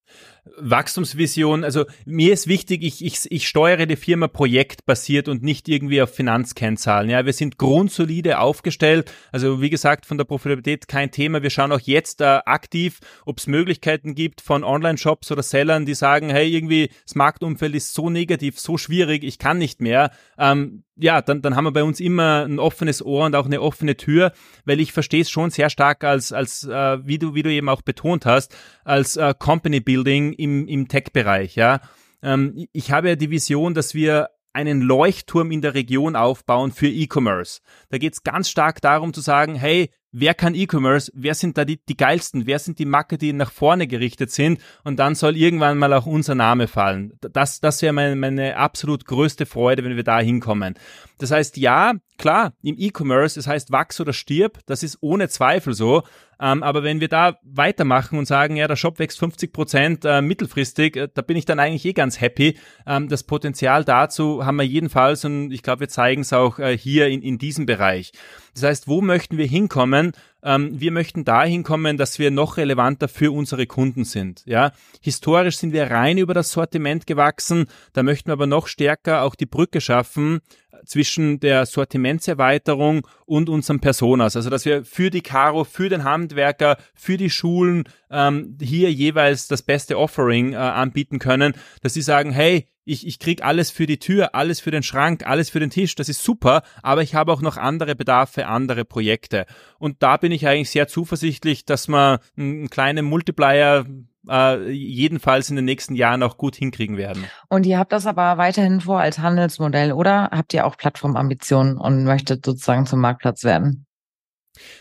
[0.57, 6.01] Wachstumsvision, also mir ist wichtig, ich, ich, ich steuere die Firma projektbasiert und nicht irgendwie
[6.01, 7.09] auf Finanzkennzahlen.
[7.09, 9.11] Ja, wir sind grundsolide aufgestellt.
[9.31, 11.43] Also wie gesagt, von der Profitabilität kein Thema.
[11.43, 15.95] Wir schauen auch jetzt äh, aktiv, ob es Möglichkeiten gibt von Online-Shops oder Sellern, die
[15.95, 20.11] sagen, hey, irgendwie das Marktumfeld ist so negativ, so schwierig, ich kann nicht mehr.
[20.37, 23.61] Ähm, ja, dann, dann haben wir bei uns immer ein offenes Ohr und auch eine
[23.61, 24.31] offene Tür,
[24.65, 27.69] weil ich verstehe es schon sehr stark als, als äh, wie, du, wie du eben
[27.69, 31.55] auch betont hast, als äh, Company Building im, im Tech-Bereich.
[31.55, 31.81] Ja?
[32.21, 36.87] Ähm, ich habe ja die Vision, dass wir einen Leuchtturm in der Region aufbauen für
[36.87, 37.61] E-Commerce.
[37.89, 41.65] Da geht es ganz stark darum zu sagen, hey, wer kann E-Commerce, wer sind da
[41.65, 45.37] die, die geilsten, wer sind die Marke, die nach vorne gerichtet sind und dann soll
[45.37, 47.13] irgendwann mal auch unser Name fallen.
[47.21, 50.75] Das, das wäre meine, meine absolut größte Freude, wenn wir da hinkommen.
[51.17, 55.73] Das heißt, ja, Klar, im E-Commerce, das heißt wachs oder stirb, das ist ohne Zweifel
[55.73, 56.03] so.
[56.39, 60.21] Ähm, aber wenn wir da weitermachen und sagen, ja, der Shop wächst 50 Prozent äh,
[60.21, 62.57] mittelfristig, äh, da bin ich dann eigentlich eh ganz happy.
[62.87, 66.77] Ähm, das Potenzial dazu haben wir jedenfalls und ich glaube, wir zeigen es auch äh,
[66.77, 68.11] hier in, in diesem Bereich.
[68.53, 70.13] Das heißt, wo möchten wir hinkommen?
[70.43, 74.43] Ähm, wir möchten dahin kommen, dass wir noch relevanter für unsere Kunden sind.
[74.45, 74.71] Ja,
[75.01, 77.65] historisch sind wir rein über das Sortiment gewachsen.
[77.93, 80.41] Da möchten wir aber noch stärker auch die Brücke schaffen
[80.85, 84.35] zwischen der Sortimentserweiterung und unserem Personas.
[84.35, 89.47] Also, dass wir für die Caro, für den Handwerker, für die Schulen ähm, hier jeweils
[89.47, 93.85] das beste Offering äh, anbieten können, dass sie sagen, hey, ich, ich krieg alles für
[93.85, 97.15] die Tür, alles für den Schrank, alles für den Tisch, das ist super, aber ich
[97.15, 99.45] habe auch noch andere Bedarfe, andere Projekte.
[99.77, 103.85] Und da bin ich eigentlich sehr zuversichtlich, dass man einen kleinen Multiplier
[104.29, 107.25] äh, jedenfalls in den nächsten Jahren auch gut hinkriegen werden.
[107.49, 112.03] Und ihr habt das aber weiterhin vor als Handelsmodell, oder habt ihr auch Plattformambitionen und
[112.03, 113.85] möchtet sozusagen zum Marktplatz werden?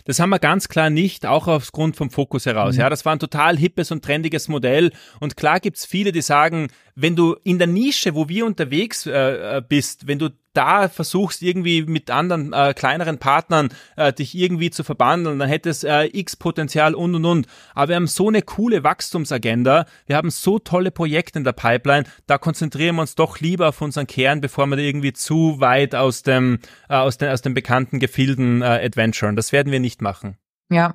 [0.05, 2.75] Das haben wir ganz klar nicht, auch aufgrund vom Fokus heraus.
[2.75, 2.81] Mhm.
[2.81, 4.93] Ja, das war ein total hippes und trendiges Modell.
[5.21, 9.59] Und klar gibt's viele, die sagen, wenn du in der Nische, wo wir unterwegs äh,
[9.59, 14.71] äh, bist, wenn du da versuchst irgendwie mit anderen äh, kleineren Partnern äh, dich irgendwie
[14.71, 17.47] zu verbandeln, dann hätte es äh, x Potenzial und und und.
[17.75, 22.05] Aber wir haben so eine coole Wachstumsagenda, wir haben so tolle Projekte in der Pipeline,
[22.27, 25.95] da konzentrieren wir uns doch lieber auf unseren Kern, bevor wir da irgendwie zu weit
[25.95, 29.37] aus dem äh, aus den aus den bekannten Gefilden äh, adventuren.
[29.37, 30.37] Das werden wir nicht machen.
[30.71, 30.95] Ja,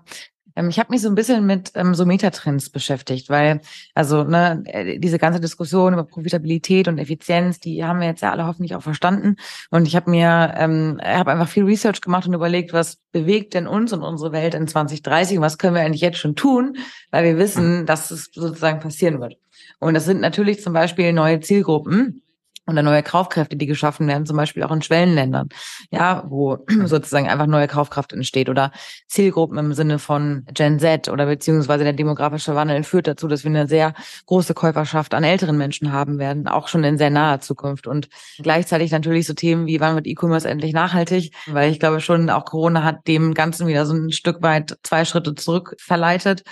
[0.55, 3.61] ähm, ich habe mich so ein bisschen mit ähm, so Metatrends beschäftigt, weil
[3.93, 8.31] also ne, äh, diese ganze Diskussion über Profitabilität und Effizienz, die haben wir jetzt ja
[8.31, 9.35] alle hoffentlich auch verstanden.
[9.69, 13.67] Und ich habe mir, ähm, habe einfach viel Research gemacht und überlegt, was bewegt denn
[13.67, 16.77] uns und unsere Welt in 2030 und was können wir eigentlich jetzt schon tun,
[17.11, 19.37] weil wir wissen, dass es sozusagen passieren wird.
[19.79, 22.21] Und das sind natürlich zum Beispiel neue Zielgruppen
[22.67, 25.49] oder neue Kaufkräfte, die geschaffen werden, zum Beispiel auch in Schwellenländern,
[25.91, 28.71] ja, wo sozusagen einfach neue Kaufkraft entsteht oder
[29.07, 33.49] Zielgruppen im Sinne von Gen Z oder beziehungsweise der demografische Wandel führt dazu, dass wir
[33.49, 33.93] eine sehr
[34.25, 38.09] große Käuferschaft an älteren Menschen haben werden, auch schon in sehr naher Zukunft und
[38.39, 42.45] gleichzeitig natürlich so Themen wie wann wird E-Commerce endlich nachhaltig, weil ich glaube schon auch
[42.45, 46.43] Corona hat dem Ganzen wieder so ein Stück weit zwei Schritte zurück verleitet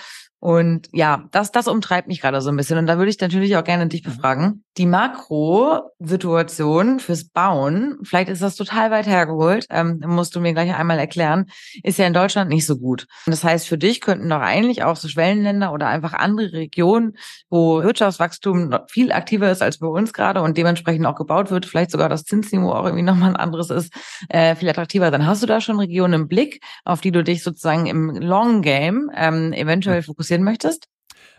[0.44, 2.76] und ja, das, das umtreibt mich gerade so ein bisschen.
[2.76, 4.10] Und da würde ich natürlich auch gerne dich mhm.
[4.10, 4.63] befragen.
[4.76, 10.74] Die Makro-Situation fürs Bauen, vielleicht ist das total weit hergeholt, ähm, musst du mir gleich
[10.74, 11.46] einmal erklären,
[11.84, 13.06] ist ja in Deutschland nicht so gut.
[13.26, 17.16] Und das heißt, für dich könnten doch eigentlich auch so Schwellenländer oder einfach andere Regionen,
[17.50, 21.66] wo Wirtschaftswachstum noch viel aktiver ist als bei uns gerade und dementsprechend auch gebaut wird,
[21.66, 23.94] vielleicht sogar das Zinsniveau auch irgendwie nochmal ein anderes ist,
[24.28, 25.12] äh, viel attraktiver.
[25.12, 28.62] Dann hast du da schon Regionen im Blick, auf die du dich sozusagen im Long
[28.62, 30.88] Game ähm, eventuell fokussieren fokussieren möchtest?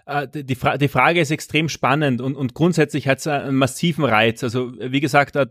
[0.05, 4.05] Äh, die, Fra die Frage ist extrem spannend und, und grundsätzlich hat es einen massiven
[4.05, 4.43] Reiz.
[4.43, 5.47] Also wie gesagt, äh,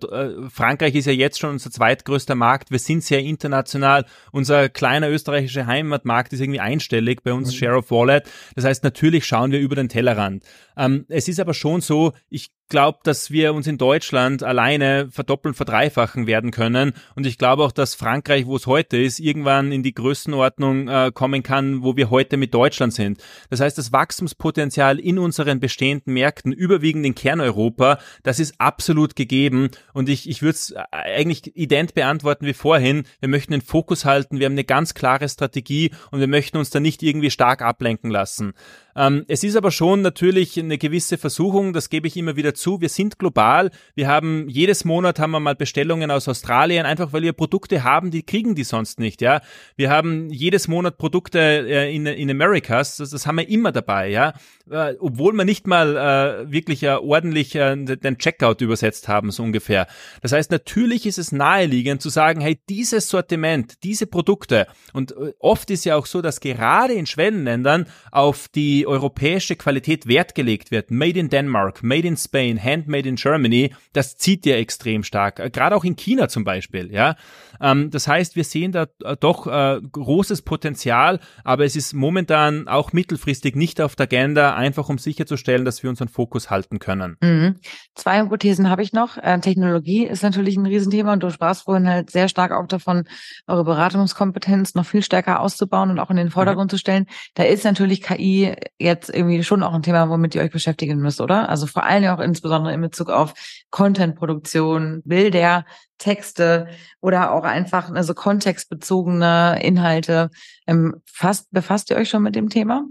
[0.49, 2.71] Frankreich ist ja jetzt schon unser zweitgrößter Markt.
[2.71, 4.05] Wir sind sehr international.
[4.31, 7.57] Unser kleiner österreichischer Heimatmarkt ist irgendwie einstellig bei uns, mhm.
[7.57, 8.31] Share of Wallet.
[8.55, 10.45] Das heißt, natürlich schauen wir über den Tellerrand.
[10.77, 15.55] Ähm, es ist aber schon so, ich glaube, dass wir uns in Deutschland alleine verdoppeln,
[15.55, 16.93] verdreifachen werden können.
[17.15, 21.11] Und ich glaube auch, dass Frankreich, wo es heute ist, irgendwann in die Größenordnung äh,
[21.12, 23.23] kommen kann, wo wir heute mit Deutschland sind.
[23.51, 29.71] Das heißt, das Wachstumspotenzial in unseren bestehenden Märkten, überwiegend in Kerneuropa, das ist absolut gegeben.
[29.93, 33.05] Und ich, ich würde es äh, eigentlich ident beantworten wie vorhin.
[33.21, 36.71] Wir möchten den Fokus halten, wir haben eine ganz klare Strategie und wir möchten uns
[36.71, 38.55] da nicht irgendwie stark ablenken lassen.
[38.97, 42.80] Ähm, es ist aber schon natürlich eine gewisse Versuchung, das gebe ich immer wieder zu.
[42.80, 43.70] Wir sind global.
[43.95, 48.11] Wir haben jedes Monat haben wir mal Bestellungen aus Australien, einfach weil wir Produkte haben,
[48.11, 49.20] die kriegen die sonst nicht.
[49.20, 49.40] Ja,
[49.76, 52.97] wir haben jedes Monat Produkte äh, in, in Americas.
[52.99, 54.09] Das, das haben wir immer dabei.
[54.09, 54.34] Ja,
[54.71, 59.43] äh, obwohl wir nicht mal äh, wirklich äh, ordentlich äh, den Checkout übersetzt haben, so
[59.43, 59.87] ungefähr.
[60.23, 65.33] Das heißt, natürlich ist es naheliegend zu sagen, hey, dieses Sortiment, diese Produkte und äh,
[65.39, 70.71] oft ist ja auch so, dass gerade in Schwellenländern auf die europäische Qualität Wert gelegt
[70.71, 75.41] wird, made in Denmark, made in Spain, handmade in Germany, das zieht ja extrem stark.
[75.41, 77.17] Äh, gerade auch in China zum Beispiel, ja.
[77.61, 82.69] Ähm, das heißt, wir sehen da äh, doch äh, großes Potenzial, aber es ist momentan
[82.69, 87.17] auch mittelfristig nicht auf der Agenda, einfach um sicherzustellen, dass wir unseren Fokus halten können.
[87.21, 87.57] Mhm.
[87.95, 89.17] Zwei Hypothesen habe ich noch.
[89.17, 93.05] Äh, Technologie ist natürlich ein Riesenthema und du sprachst vorhin halt sehr stark auch davon,
[93.47, 96.77] eure Beratungskompetenz noch viel stärker auszubauen und auch in den Vordergrund mhm.
[96.77, 97.07] zu stellen.
[97.35, 101.21] Da ist natürlich KI jetzt irgendwie schon auch ein Thema, womit ihr euch beschäftigen müsst,
[101.21, 101.49] oder?
[101.49, 103.35] Also vor allem auch insbesondere in Bezug auf
[103.71, 105.65] Contentproduktion, Bilder,
[106.05, 106.69] Texte
[107.01, 110.31] oder auch einfach also kontextbezogene Inhalte.
[110.67, 112.85] Ähm, fast, befasst ihr euch schon mit dem Thema?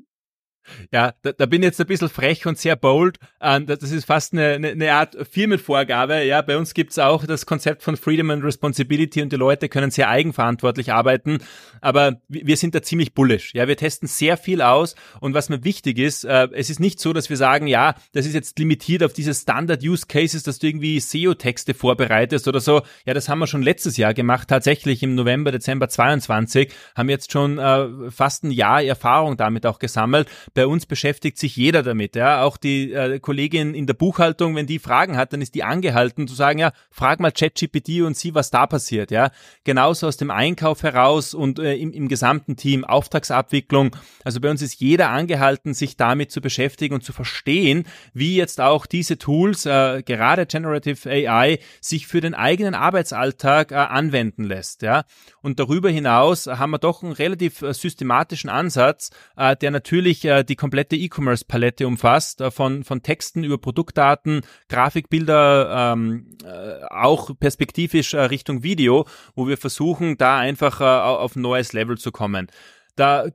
[0.91, 3.17] Ja, da, da bin ich jetzt ein bisschen frech und sehr bold.
[3.41, 6.23] Ähm, das ist fast eine, eine Art Firmenvorgabe.
[6.23, 9.91] Ja, bei uns gibt's auch das Konzept von Freedom and Responsibility und die Leute können
[9.91, 11.39] sehr eigenverantwortlich arbeiten.
[11.81, 13.53] Aber wir sind da ziemlich bullish.
[13.53, 16.99] Ja, wir testen sehr viel aus und was mir wichtig ist, äh, es ist nicht
[16.99, 20.99] so, dass wir sagen, ja, das ist jetzt limitiert auf diese Standard-Use-Cases, dass du irgendwie
[20.99, 22.81] SEO-Texte vorbereitest oder so.
[23.05, 24.47] Ja, das haben wir schon letztes Jahr gemacht.
[24.47, 29.65] Tatsächlich im November, Dezember 22 haben wir jetzt schon äh, fast ein Jahr Erfahrung damit
[29.65, 32.15] auch gesammelt bei uns beschäftigt sich jeder damit.
[32.15, 35.63] Ja, auch die äh, Kollegin in der Buchhaltung, wenn die Fragen hat, dann ist die
[35.63, 39.11] angehalten zu sagen, ja, frag mal ChatGPT und sieh, was da passiert.
[39.11, 39.31] Ja,
[39.63, 43.95] genauso aus dem Einkauf heraus und äh, im, im gesamten Team Auftragsabwicklung.
[44.23, 48.61] Also bei uns ist jeder angehalten, sich damit zu beschäftigen und zu verstehen, wie jetzt
[48.61, 54.83] auch diese Tools, äh, gerade Generative AI, sich für den eigenen Arbeitsalltag äh, anwenden lässt.
[54.83, 55.05] Ja,
[55.41, 60.42] und darüber hinaus haben wir doch einen relativ äh, systematischen Ansatz, äh, der natürlich äh,
[60.43, 68.13] die komplette E-Commerce-Palette umfasst, äh, von, von Texten über Produktdaten, Grafikbilder, ähm, äh, auch perspektivisch
[68.13, 72.47] äh, Richtung Video, wo wir versuchen, da einfach äh, auf ein neues Level zu kommen.
[72.95, 73.25] Da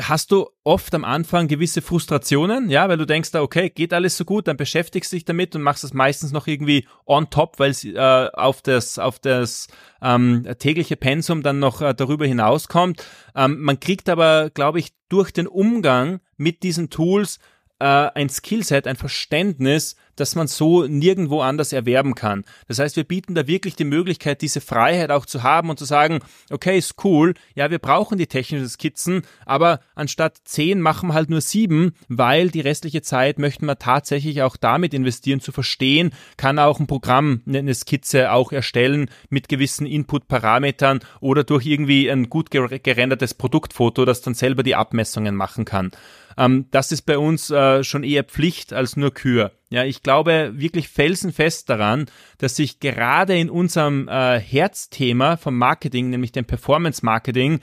[0.00, 4.24] Hast du oft am Anfang gewisse Frustrationen, ja, weil du denkst okay, geht alles so
[4.24, 7.70] gut, dann beschäftigst du dich damit und machst es meistens noch irgendwie on top, weil
[7.70, 9.68] es äh, auf das, auf das
[10.02, 13.06] ähm, tägliche Pensum dann noch äh, darüber hinauskommt.
[13.36, 17.38] Ähm, man kriegt aber, glaube ich, durch den Umgang mit diesen Tools
[17.78, 22.44] äh, ein Skillset, ein Verständnis, das man so nirgendwo anders erwerben kann.
[22.68, 25.84] Das heißt, wir bieten da wirklich die Möglichkeit, diese Freiheit auch zu haben und zu
[25.84, 31.14] sagen, okay, ist cool, ja, wir brauchen die technischen Skizzen, aber anstatt zehn machen wir
[31.14, 36.12] halt nur sieben, weil die restliche Zeit möchten wir tatsächlich auch damit investieren, zu verstehen,
[36.36, 42.28] kann auch ein Programm eine Skizze auch erstellen mit gewissen Input-Parametern oder durch irgendwie ein
[42.28, 45.90] gut gerendertes Produktfoto, das dann selber die Abmessungen machen kann.
[46.36, 49.52] Ähm, das ist bei uns äh, schon eher Pflicht als nur Kür.
[49.70, 52.06] Ja, ich glaube wirklich felsenfest daran,
[52.38, 57.60] dass sich gerade in unserem äh, Herzthema vom Marketing, nämlich dem Performance Marketing,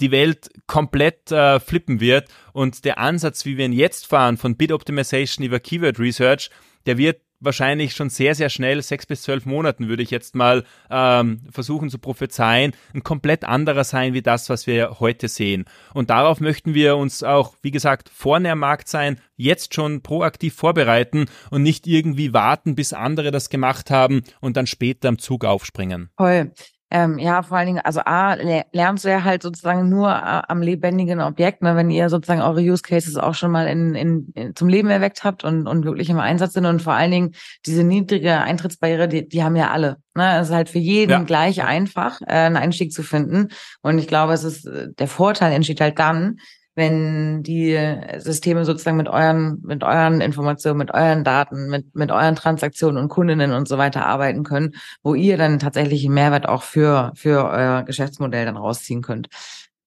[0.00, 2.28] die Welt komplett äh, flippen wird.
[2.52, 6.50] Und der Ansatz, wie wir ihn jetzt fahren, von Bid Optimization über Keyword Research,
[6.86, 10.64] der wird wahrscheinlich schon sehr, sehr schnell, sechs bis zwölf Monaten würde ich jetzt mal
[10.90, 15.64] ähm, versuchen zu prophezeien, ein komplett anderer sein wie das, was wir heute sehen.
[15.92, 20.54] Und darauf möchten wir uns auch, wie gesagt, vorne am Markt sein, jetzt schon proaktiv
[20.54, 25.44] vorbereiten und nicht irgendwie warten, bis andere das gemacht haben und dann später am Zug
[25.44, 26.10] aufspringen.
[26.16, 26.52] Toll.
[26.90, 28.34] Ähm, ja, vor allen Dingen, also A,
[28.72, 32.60] lernst du ja halt sozusagen nur äh, am lebendigen Objekt, ne, wenn ihr sozusagen eure
[32.60, 36.08] Use Cases auch schon mal in, in, in zum Leben erweckt habt und, und wirklich
[36.10, 37.34] im Einsatz sind und vor allen Dingen
[37.66, 39.96] diese niedrige Eintrittsbarriere, die, die haben ja alle.
[40.14, 40.38] Ne?
[40.38, 41.22] Es ist halt für jeden ja.
[41.22, 43.48] gleich einfach, äh, einen Einstieg zu finden.
[43.82, 46.36] Und ich glaube, es ist, äh, der Vorteil entsteht halt dann,
[46.74, 47.78] wenn die
[48.18, 53.08] Systeme sozusagen mit euren, mit euren Informationen, mit euren Daten, mit, mit euren Transaktionen und
[53.08, 57.48] Kundinnen und so weiter arbeiten können, wo ihr dann tatsächlich einen Mehrwert auch für, für
[57.48, 59.28] euer Geschäftsmodell dann rausziehen könnt.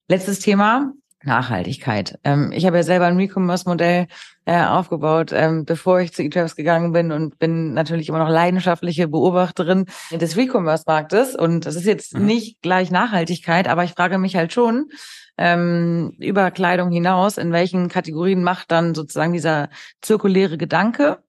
[0.07, 0.93] Letztes Thema,
[1.23, 2.19] Nachhaltigkeit.
[2.23, 4.07] Ähm, ich habe ja selber ein Recommerce-Modell
[4.45, 9.07] äh, aufgebaut, ähm, bevor ich zu eTrabs gegangen bin und bin natürlich immer noch leidenschaftliche
[9.07, 11.35] Beobachterin des Recommerce-Marktes.
[11.35, 12.25] Und das ist jetzt mhm.
[12.25, 14.89] nicht gleich Nachhaltigkeit, aber ich frage mich halt schon,
[15.37, 19.69] ähm, über Kleidung hinaus, in welchen Kategorien macht dann sozusagen dieser
[20.01, 21.19] zirkuläre Gedanke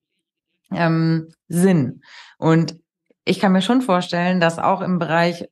[0.72, 2.03] ähm, Sinn?
[2.39, 2.76] Und
[3.24, 5.49] ich kann mir schon vorstellen, dass auch im Bereich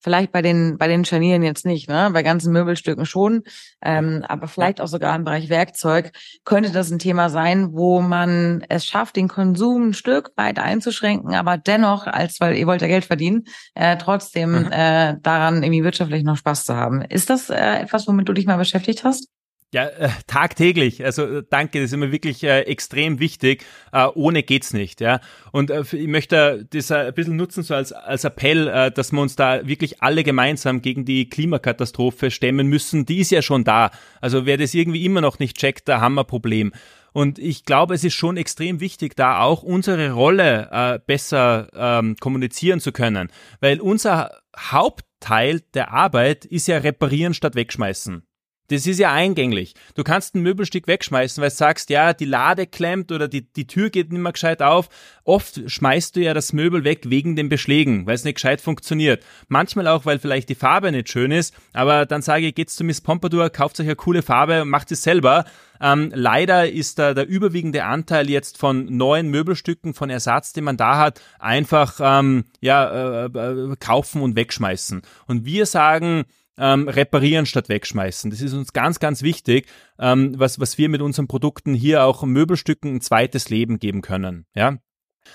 [0.00, 2.10] Vielleicht bei den, bei den Scharnieren jetzt nicht, ne?
[2.12, 3.42] Bei ganzen Möbelstücken schon.
[3.82, 6.12] Ähm, aber vielleicht auch sogar im Bereich Werkzeug
[6.44, 11.34] könnte das ein Thema sein, wo man es schafft, den Konsum ein Stück weit einzuschränken,
[11.34, 13.44] aber dennoch, als weil ihr wollt ja Geld verdienen,
[13.74, 14.72] äh, trotzdem mhm.
[14.72, 17.02] äh, daran irgendwie wirtschaftlich noch Spaß zu haben.
[17.02, 19.28] Ist das äh, etwas, womit du dich mal beschäftigt hast?
[19.72, 21.04] Ja, äh, tagtäglich.
[21.04, 23.64] Also äh, danke, das ist immer wirklich äh, extrem wichtig.
[23.92, 25.00] Äh, ohne geht's nicht.
[25.00, 25.20] Ja.
[25.52, 29.20] Und äh, ich möchte das ein bisschen nutzen so als als Appell, äh, dass wir
[29.20, 33.06] uns da wirklich alle gemeinsam gegen die Klimakatastrophe stemmen müssen.
[33.06, 33.92] Die ist ja schon da.
[34.20, 36.72] Also wer das irgendwie immer noch nicht checkt, da haben wir ein Problem.
[37.12, 42.16] Und ich glaube, es ist schon extrem wichtig, da auch unsere Rolle äh, besser ähm,
[42.18, 48.24] kommunizieren zu können, weil unser Hauptteil der Arbeit ist ja reparieren statt wegschmeißen.
[48.70, 49.74] Das ist ja eingänglich.
[49.96, 53.66] Du kannst ein Möbelstück wegschmeißen, weil du sagst, ja, die Lade klemmt oder die, die
[53.66, 54.88] Tür geht nicht mehr gescheit auf.
[55.24, 59.24] Oft schmeißt du ja das Möbel weg wegen den Beschlägen, weil es nicht gescheit funktioniert.
[59.48, 62.84] Manchmal auch, weil vielleicht die Farbe nicht schön ist, aber dann sage ich, geht's zu
[62.84, 65.46] Miss Pompadour, kauft euch eine coole Farbe und macht es selber.
[65.80, 70.76] Ähm, leider ist da der überwiegende Anteil jetzt von neuen Möbelstücken, von Ersatz, den man
[70.76, 75.02] da hat, einfach ähm, ja, äh, äh, kaufen und wegschmeißen.
[75.26, 76.24] Und wir sagen,
[76.60, 78.30] ähm, reparieren statt wegschmeißen.
[78.30, 79.66] Das ist uns ganz, ganz wichtig,
[79.98, 84.46] ähm, was, was wir mit unseren Produkten hier auch Möbelstücken ein zweites Leben geben können.
[84.54, 84.78] Ja,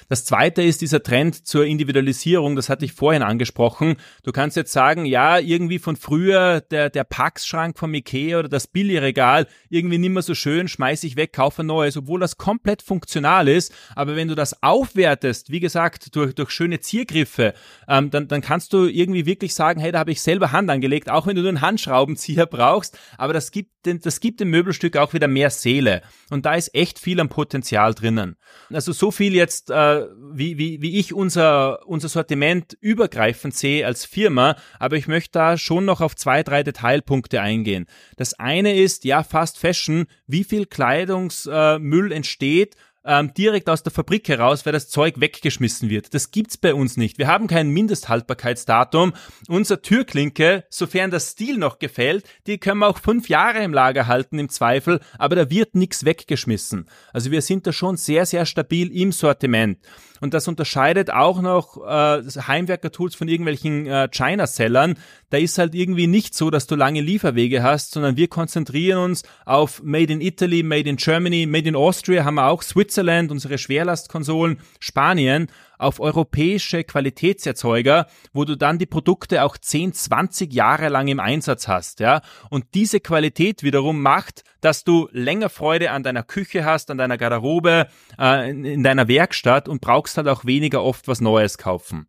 [0.08, 3.96] das zweite ist dieser Trend zur Individualisierung, das hatte ich vorhin angesprochen.
[4.24, 8.68] Du kannst jetzt sagen, ja, irgendwie von früher der, der Packschrank vom Ikea oder das
[8.68, 12.82] Billigregal, irgendwie nicht mehr so schön, schmeiß ich weg, kaufe ein neues, obwohl das komplett
[12.82, 13.74] funktional ist.
[13.96, 17.54] Aber wenn du das aufwertest, wie gesagt, durch, durch schöne Ziergriffe,
[17.88, 21.10] ähm, dann, dann kannst du irgendwie wirklich sagen, hey, da habe ich selber Hand angelegt,
[21.10, 22.98] auch wenn du nur einen Handschraubenzieher brauchst.
[23.18, 26.02] Aber das gibt, das gibt dem Möbelstück auch wieder mehr Seele.
[26.30, 28.36] Und da ist echt viel am Potenzial drinnen.
[28.72, 34.06] Also so viel jetzt äh, wie, wie, wie ich unser, unser Sortiment übergreifend sehe als
[34.06, 37.86] Firma, aber ich möchte da schon noch auf zwei, drei Detailpunkte eingehen.
[38.16, 42.76] Das eine ist, ja, Fast Fashion, wie viel Kleidungsmüll äh, entsteht
[43.06, 46.14] ähm, direkt aus der Fabrik heraus, weil das Zeug weggeschmissen wird.
[46.14, 47.18] Das gibt's bei uns nicht.
[47.18, 49.14] Wir haben kein Mindesthaltbarkeitsdatum.
[49.48, 54.08] Unser Türklinke, sofern der Stil noch gefällt, die können wir auch fünf Jahre im Lager
[54.08, 56.88] halten im Zweifel, aber da wird nichts weggeschmissen.
[57.14, 59.80] Also wir sind da schon sehr, sehr stabil im Sortiment.
[60.22, 64.98] Und das unterscheidet auch noch äh, Heimwerker-Tools von irgendwelchen äh, China-Sellern.
[65.36, 69.24] Da ist halt irgendwie nicht so, dass du lange Lieferwege hast, sondern wir konzentrieren uns
[69.44, 73.58] auf Made in Italy, Made in Germany, Made in Austria haben wir auch, Switzerland, unsere
[73.58, 81.10] Schwerlastkonsolen, Spanien auf europäische Qualitätserzeuger, wo du dann die Produkte auch 10, 20 Jahre lang
[81.10, 82.22] im Einsatz hast, ja.
[82.50, 87.18] Und diese Qualität wiederum macht, dass du länger Freude an deiner Küche hast, an deiner
[87.18, 92.08] Garderobe, äh, in, in deiner Werkstatt und brauchst halt auch weniger oft was Neues kaufen.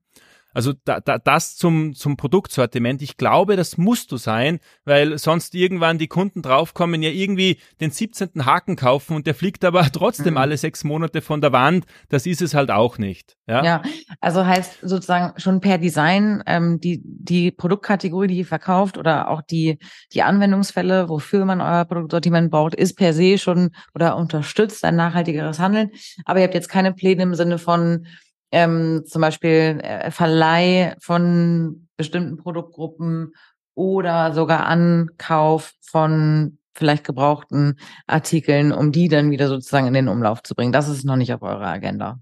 [0.57, 3.03] Also da, da, das zum, zum Produktsortiment.
[3.03, 7.91] Ich glaube, das musst du sein, weil sonst irgendwann die Kunden draufkommen, ja irgendwie den
[7.91, 8.47] 17.
[8.47, 10.39] Haken kaufen und der fliegt aber trotzdem mhm.
[10.39, 11.85] alle sechs Monate von der Wand.
[12.09, 13.37] Das ist es halt auch nicht.
[13.47, 13.83] Ja, ja
[14.23, 19.43] also heißt sozusagen schon per Design ähm, die, die Produktkategorie, die ihr verkauft oder auch
[19.43, 19.79] die,
[20.15, 25.59] die Anwendungsfälle, wofür man euer Produktsortiment braucht, ist per se schon oder unterstützt ein nachhaltigeres
[25.59, 25.91] Handeln.
[26.25, 28.07] Aber ihr habt jetzt keine Pläne im Sinne von,
[28.53, 33.35] ähm, zum Beispiel äh, Verleih von bestimmten Produktgruppen
[33.75, 40.43] oder sogar Ankauf von vielleicht gebrauchten Artikeln, um die dann wieder sozusagen in den Umlauf
[40.43, 40.73] zu bringen.
[40.73, 42.21] Das ist noch nicht auf eurer Agenda.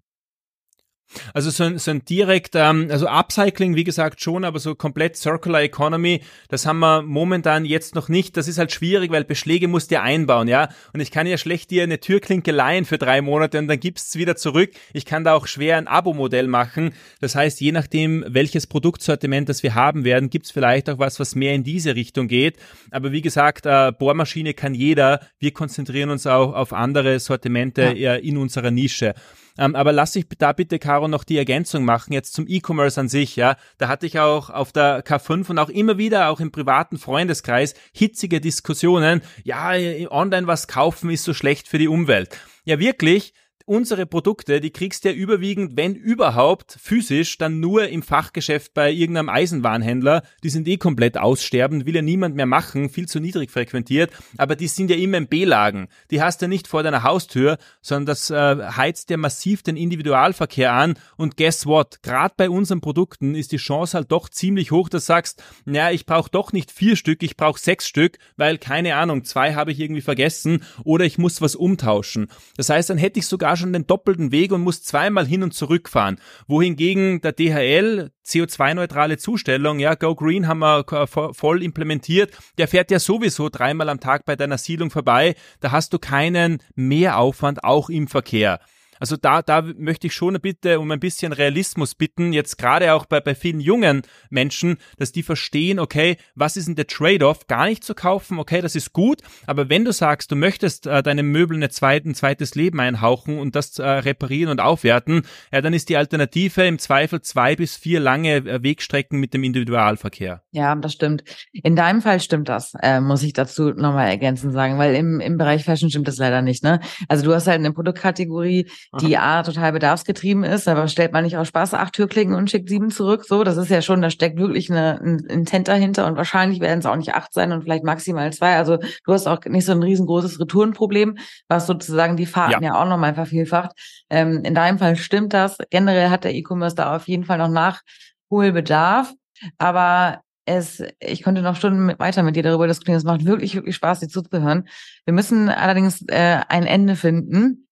[1.33, 5.17] Also so ein, so ein direkt, ähm, also Upcycling, wie gesagt, schon, aber so komplett
[5.17, 8.37] Circular Economy, das haben wir momentan jetzt noch nicht.
[8.37, 10.69] Das ist halt schwierig, weil Beschläge musst du ja einbauen, ja.
[10.93, 14.17] Und ich kann ja schlecht dir eine Türklinke leihen für drei Monate und dann gibt's
[14.17, 14.71] wieder zurück.
[14.93, 16.93] Ich kann da auch schwer ein Abo-Modell machen.
[17.21, 21.35] Das heißt, je nachdem, welches Produktsortiment das wir haben werden, gibt's vielleicht auch was, was
[21.35, 22.59] mehr in diese Richtung geht.
[22.91, 25.21] Aber wie gesagt, äh, Bohrmaschine kann jeder.
[25.39, 28.15] Wir konzentrieren uns auch auf andere Sortimente ja.
[28.15, 29.15] in unserer Nische.
[29.57, 33.09] Ähm, aber lass ich da bitte, Caro, noch die Ergänzung machen, jetzt zum E-Commerce an
[33.09, 33.57] sich, ja.
[33.79, 37.75] Da hatte ich auch auf der K5 und auch immer wieder, auch im privaten Freundeskreis,
[37.93, 39.23] hitzige Diskussionen.
[39.45, 39.73] Ja,
[40.11, 42.37] online was kaufen ist so schlecht für die Umwelt.
[42.65, 43.35] Ja, wirklich,
[43.67, 48.93] unsere Produkte, die kriegst du ja überwiegend, wenn überhaupt, physisch, dann nur im Fachgeschäft bei
[48.93, 50.23] irgendeinem Eisenwarenhändler.
[50.43, 54.55] Die sind eh komplett aussterbend, will ja niemand mehr machen, viel zu niedrig frequentiert, aber
[54.55, 55.89] die sind ja immer in B-Lagen.
[56.11, 60.73] Die hast du nicht vor deiner Haustür, sondern das äh, heizt ja massiv den Individualverkehr
[60.73, 62.03] an und guess what?
[62.03, 65.91] Gerade bei unseren Produkten ist die Chance halt doch ziemlich hoch, dass du sagst, naja,
[65.91, 69.73] ich brauche doch nicht vier Stück, ich brauche sechs Stück, weil keine Ahnung, zwei habe
[69.73, 72.29] ich irgendwie vergessen oder ich muss was umtauschen.
[72.57, 75.55] Das heißt, dann hätte ich sogar schon den doppelten Weg und muss zweimal hin und
[75.55, 76.21] zurück fahren.
[76.47, 82.33] Wohingegen der DHL CO2-neutrale Zustellung, ja, Go Green haben wir voll implementiert.
[82.59, 85.35] Der fährt ja sowieso dreimal am Tag bei deiner Siedlung vorbei.
[85.61, 88.61] Da hast du keinen Mehraufwand auch im Verkehr.
[89.01, 93.07] Also da, da möchte ich schon bitte um ein bisschen Realismus bitten, jetzt gerade auch
[93.07, 97.47] bei, bei vielen jungen Menschen, dass die verstehen, okay, was ist denn der Trade-off?
[97.47, 101.03] Gar nicht zu kaufen, okay, das ist gut, aber wenn du sagst, du möchtest äh,
[101.03, 105.23] deinem Möbel eine zweite, ein zweites Leben einhauchen und das äh, reparieren und aufwerten,
[105.53, 109.45] ja, dann ist die Alternative im Zweifel zwei bis vier lange äh, Wegstrecken mit dem
[109.45, 110.43] Individualverkehr.
[110.53, 111.25] Ja, das stimmt.
[111.53, 115.39] In deinem Fall stimmt das, äh, muss ich dazu nochmal ergänzend sagen, weil im, im
[115.39, 116.63] Bereich Fashion stimmt das leider nicht.
[116.63, 116.81] Ne?
[117.09, 118.69] Also du hast halt eine Produktkategorie,
[119.01, 122.69] die A total bedarfsgetrieben ist, aber stellt man nicht aus Spaß acht Türklingen und schickt
[122.69, 123.25] sieben zurück.
[123.25, 126.79] So, das ist ja schon, da steckt wirklich eine, ein Intent dahinter und wahrscheinlich werden
[126.79, 128.57] es auch nicht acht sein und vielleicht maximal zwei.
[128.57, 131.19] Also du hast auch nicht so ein riesengroßes Retourenproblem,
[131.49, 133.73] was sozusagen die Fahrten ja, ja auch nochmal vervielfacht.
[134.11, 135.59] Ähm, in deinem Fall stimmt das.
[135.71, 139.13] Generell hat der E-Commerce da auf jeden Fall noch Nachholbedarf.
[139.59, 142.99] Aber es, ich könnte noch Stunden mit, weiter mit dir darüber diskutieren.
[142.99, 144.69] Es macht wirklich, wirklich Spaß, dir zuzuhören.
[145.05, 147.64] Wir müssen allerdings äh, ein Ende finden.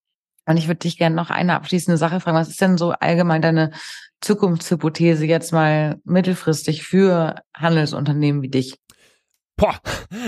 [0.47, 2.36] Und ich würde dich gerne noch eine abschließende Sache fragen.
[2.36, 3.70] Was ist denn so allgemein deine
[4.20, 8.81] Zukunftshypothese jetzt mal mittelfristig für Handelsunternehmen wie dich?
[9.62, 9.78] Boah,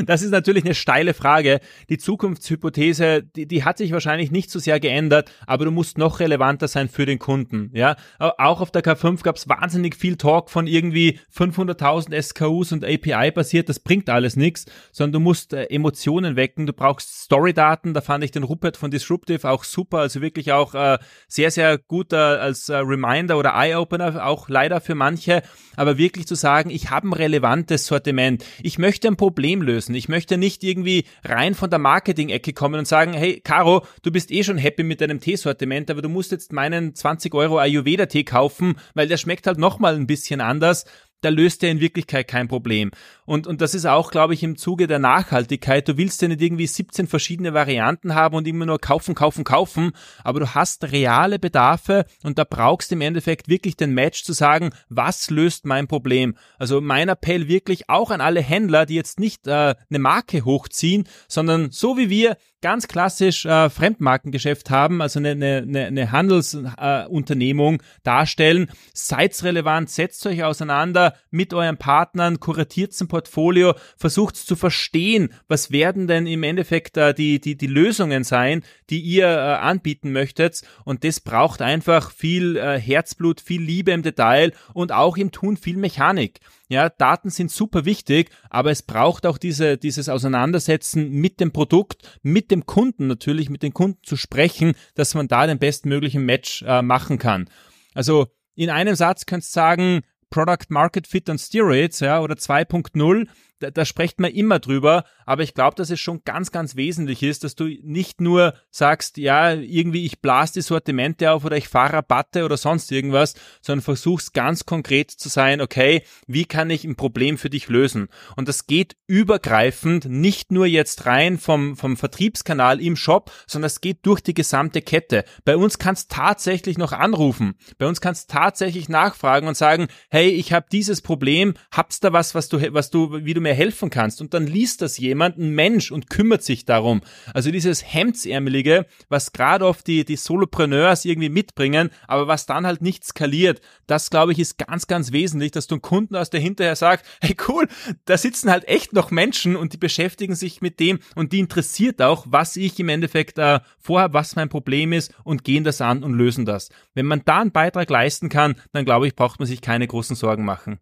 [0.07, 1.59] das ist natürlich eine steile Frage.
[1.89, 6.21] Die Zukunftshypothese, die, die hat sich wahrscheinlich nicht so sehr geändert, aber du musst noch
[6.21, 7.73] relevanter sein für den Kunden.
[7.75, 12.85] Ja, auch auf der K5 gab es wahnsinnig viel Talk von irgendwie 500.000 SKUs und
[12.85, 13.69] API basiert.
[13.69, 16.67] Das bringt alles nichts, sondern du musst äh, Emotionen wecken.
[16.67, 17.93] Du brauchst Storydaten.
[17.93, 19.99] Da fand ich den Rupert von Disruptive auch super.
[19.99, 24.81] Also wirklich auch äh, sehr, sehr gut äh, als äh, Reminder oder Eye-Opener, auch leider
[24.81, 25.43] für manche.
[25.75, 28.45] Aber wirklich zu sagen, ich habe ein relevantes Sortiment.
[28.63, 29.95] Ich möchte ein Problem lösen.
[29.95, 34.31] Ich möchte nicht irgendwie rein von der Marketing-Ecke kommen und sagen, hey, Caro, du bist
[34.31, 38.75] eh schon happy mit deinem Teesortiment, aber du musst jetzt meinen 20 Euro Ayurveda-Tee kaufen,
[38.93, 40.85] weil der schmeckt halt nochmal ein bisschen anders
[41.25, 42.91] da löst er in Wirklichkeit kein Problem.
[43.25, 45.89] Und, und das ist auch, glaube ich, im Zuge der Nachhaltigkeit.
[45.89, 49.93] Du willst ja nicht irgendwie 17 verschiedene Varianten haben und immer nur kaufen, kaufen, kaufen,
[50.23, 54.33] aber du hast reale Bedarfe und da brauchst du im Endeffekt wirklich den Match zu
[54.33, 56.37] sagen, was löst mein Problem?
[56.59, 61.05] Also mein Appell wirklich auch an alle Händler, die jetzt nicht äh, eine Marke hochziehen,
[61.29, 67.85] sondern so wie wir ganz klassisch äh, Fremdmarkengeschäft haben, also eine, eine, eine Handelsunternehmung äh,
[68.05, 68.71] darstellen.
[68.95, 75.71] Seid relevant, setzt euch auseinander mit euren Partnern, kuratiert ein Portfolio, versucht zu verstehen, was
[75.71, 80.63] werden denn im Endeffekt äh, die, die, die Lösungen sein, die ihr äh, anbieten möchtet.
[80.85, 85.57] Und das braucht einfach viel äh, Herzblut, viel Liebe im Detail und auch im Tun
[85.57, 86.41] viel Mechanik.
[86.69, 92.19] Ja, Daten sind super wichtig, aber es braucht auch diese, dieses Auseinandersetzen mit dem Produkt,
[92.23, 96.63] mit dem Kunden natürlich, mit den Kunden zu sprechen, dass man da den bestmöglichen Match
[96.63, 97.51] äh, machen kann.
[97.95, 100.01] Also in einem Satz könntest du sagen,
[100.35, 103.29] Product Market Fit on Steroids, ja, oder 2.0
[103.61, 107.23] da, da spricht man immer drüber, aber ich glaube, dass es schon ganz, ganz wesentlich
[107.23, 111.69] ist, dass du nicht nur sagst, ja, irgendwie ich blase die Sortimente auf oder ich
[111.69, 116.85] fahre Rabatte oder sonst irgendwas, sondern versuchst ganz konkret zu sein, okay, wie kann ich
[116.85, 118.09] ein Problem für dich lösen?
[118.37, 123.81] Und das geht übergreifend, nicht nur jetzt rein vom, vom Vertriebskanal im Shop, sondern es
[123.81, 125.25] geht durch die gesamte Kette.
[125.45, 127.55] Bei uns kannst tatsächlich noch anrufen.
[127.79, 132.35] Bei uns kannst tatsächlich nachfragen und sagen, hey, ich habe dieses Problem, hab's da was,
[132.35, 134.21] was du, was du, wie du mir helfen kannst.
[134.21, 137.01] Und dann liest das jemand, ein Mensch, und kümmert sich darum.
[137.33, 142.83] Also dieses Hemdsärmelige, was gerade oft die, die Solopreneurs irgendwie mitbringen, aber was dann halt
[142.83, 146.41] nicht skaliert, das glaube ich ist ganz, ganz wesentlich, dass du einen Kunden aus der
[146.41, 147.69] hinterher sagst, hey cool,
[148.07, 152.03] da sitzen halt echt noch Menschen und die beschäftigen sich mit dem und die interessiert
[152.03, 156.03] auch, was ich im Endeffekt äh, vorhabe, was mein Problem ist und gehen das an
[156.03, 156.71] und lösen das.
[156.95, 160.17] Wenn man da einen Beitrag leisten kann, dann glaube ich, braucht man sich keine großen
[160.17, 160.79] Sorgen machen.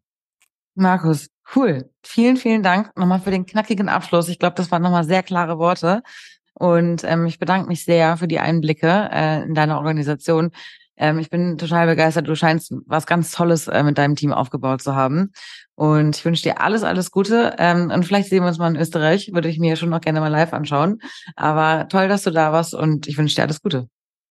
[0.75, 1.91] Markus, cool.
[2.03, 4.29] Vielen, vielen Dank nochmal für den knackigen Abschluss.
[4.29, 6.03] Ich glaube, das waren nochmal sehr klare Worte.
[6.55, 10.51] Und ähm, ich bedanke mich sehr für die Einblicke äh, in deine Organisation.
[10.97, 12.29] Ähm, ich bin total begeistert.
[12.29, 15.33] Du scheinst was ganz Tolles äh, mit deinem Team aufgebaut zu haben.
[15.75, 17.55] Und ich wünsche dir alles, alles Gute.
[17.59, 19.31] Ähm, und vielleicht sehen wir uns mal in Österreich.
[19.33, 21.01] Würde ich mir schon noch gerne mal live anschauen.
[21.37, 23.89] Aber toll, dass du da warst und ich wünsche dir alles Gute.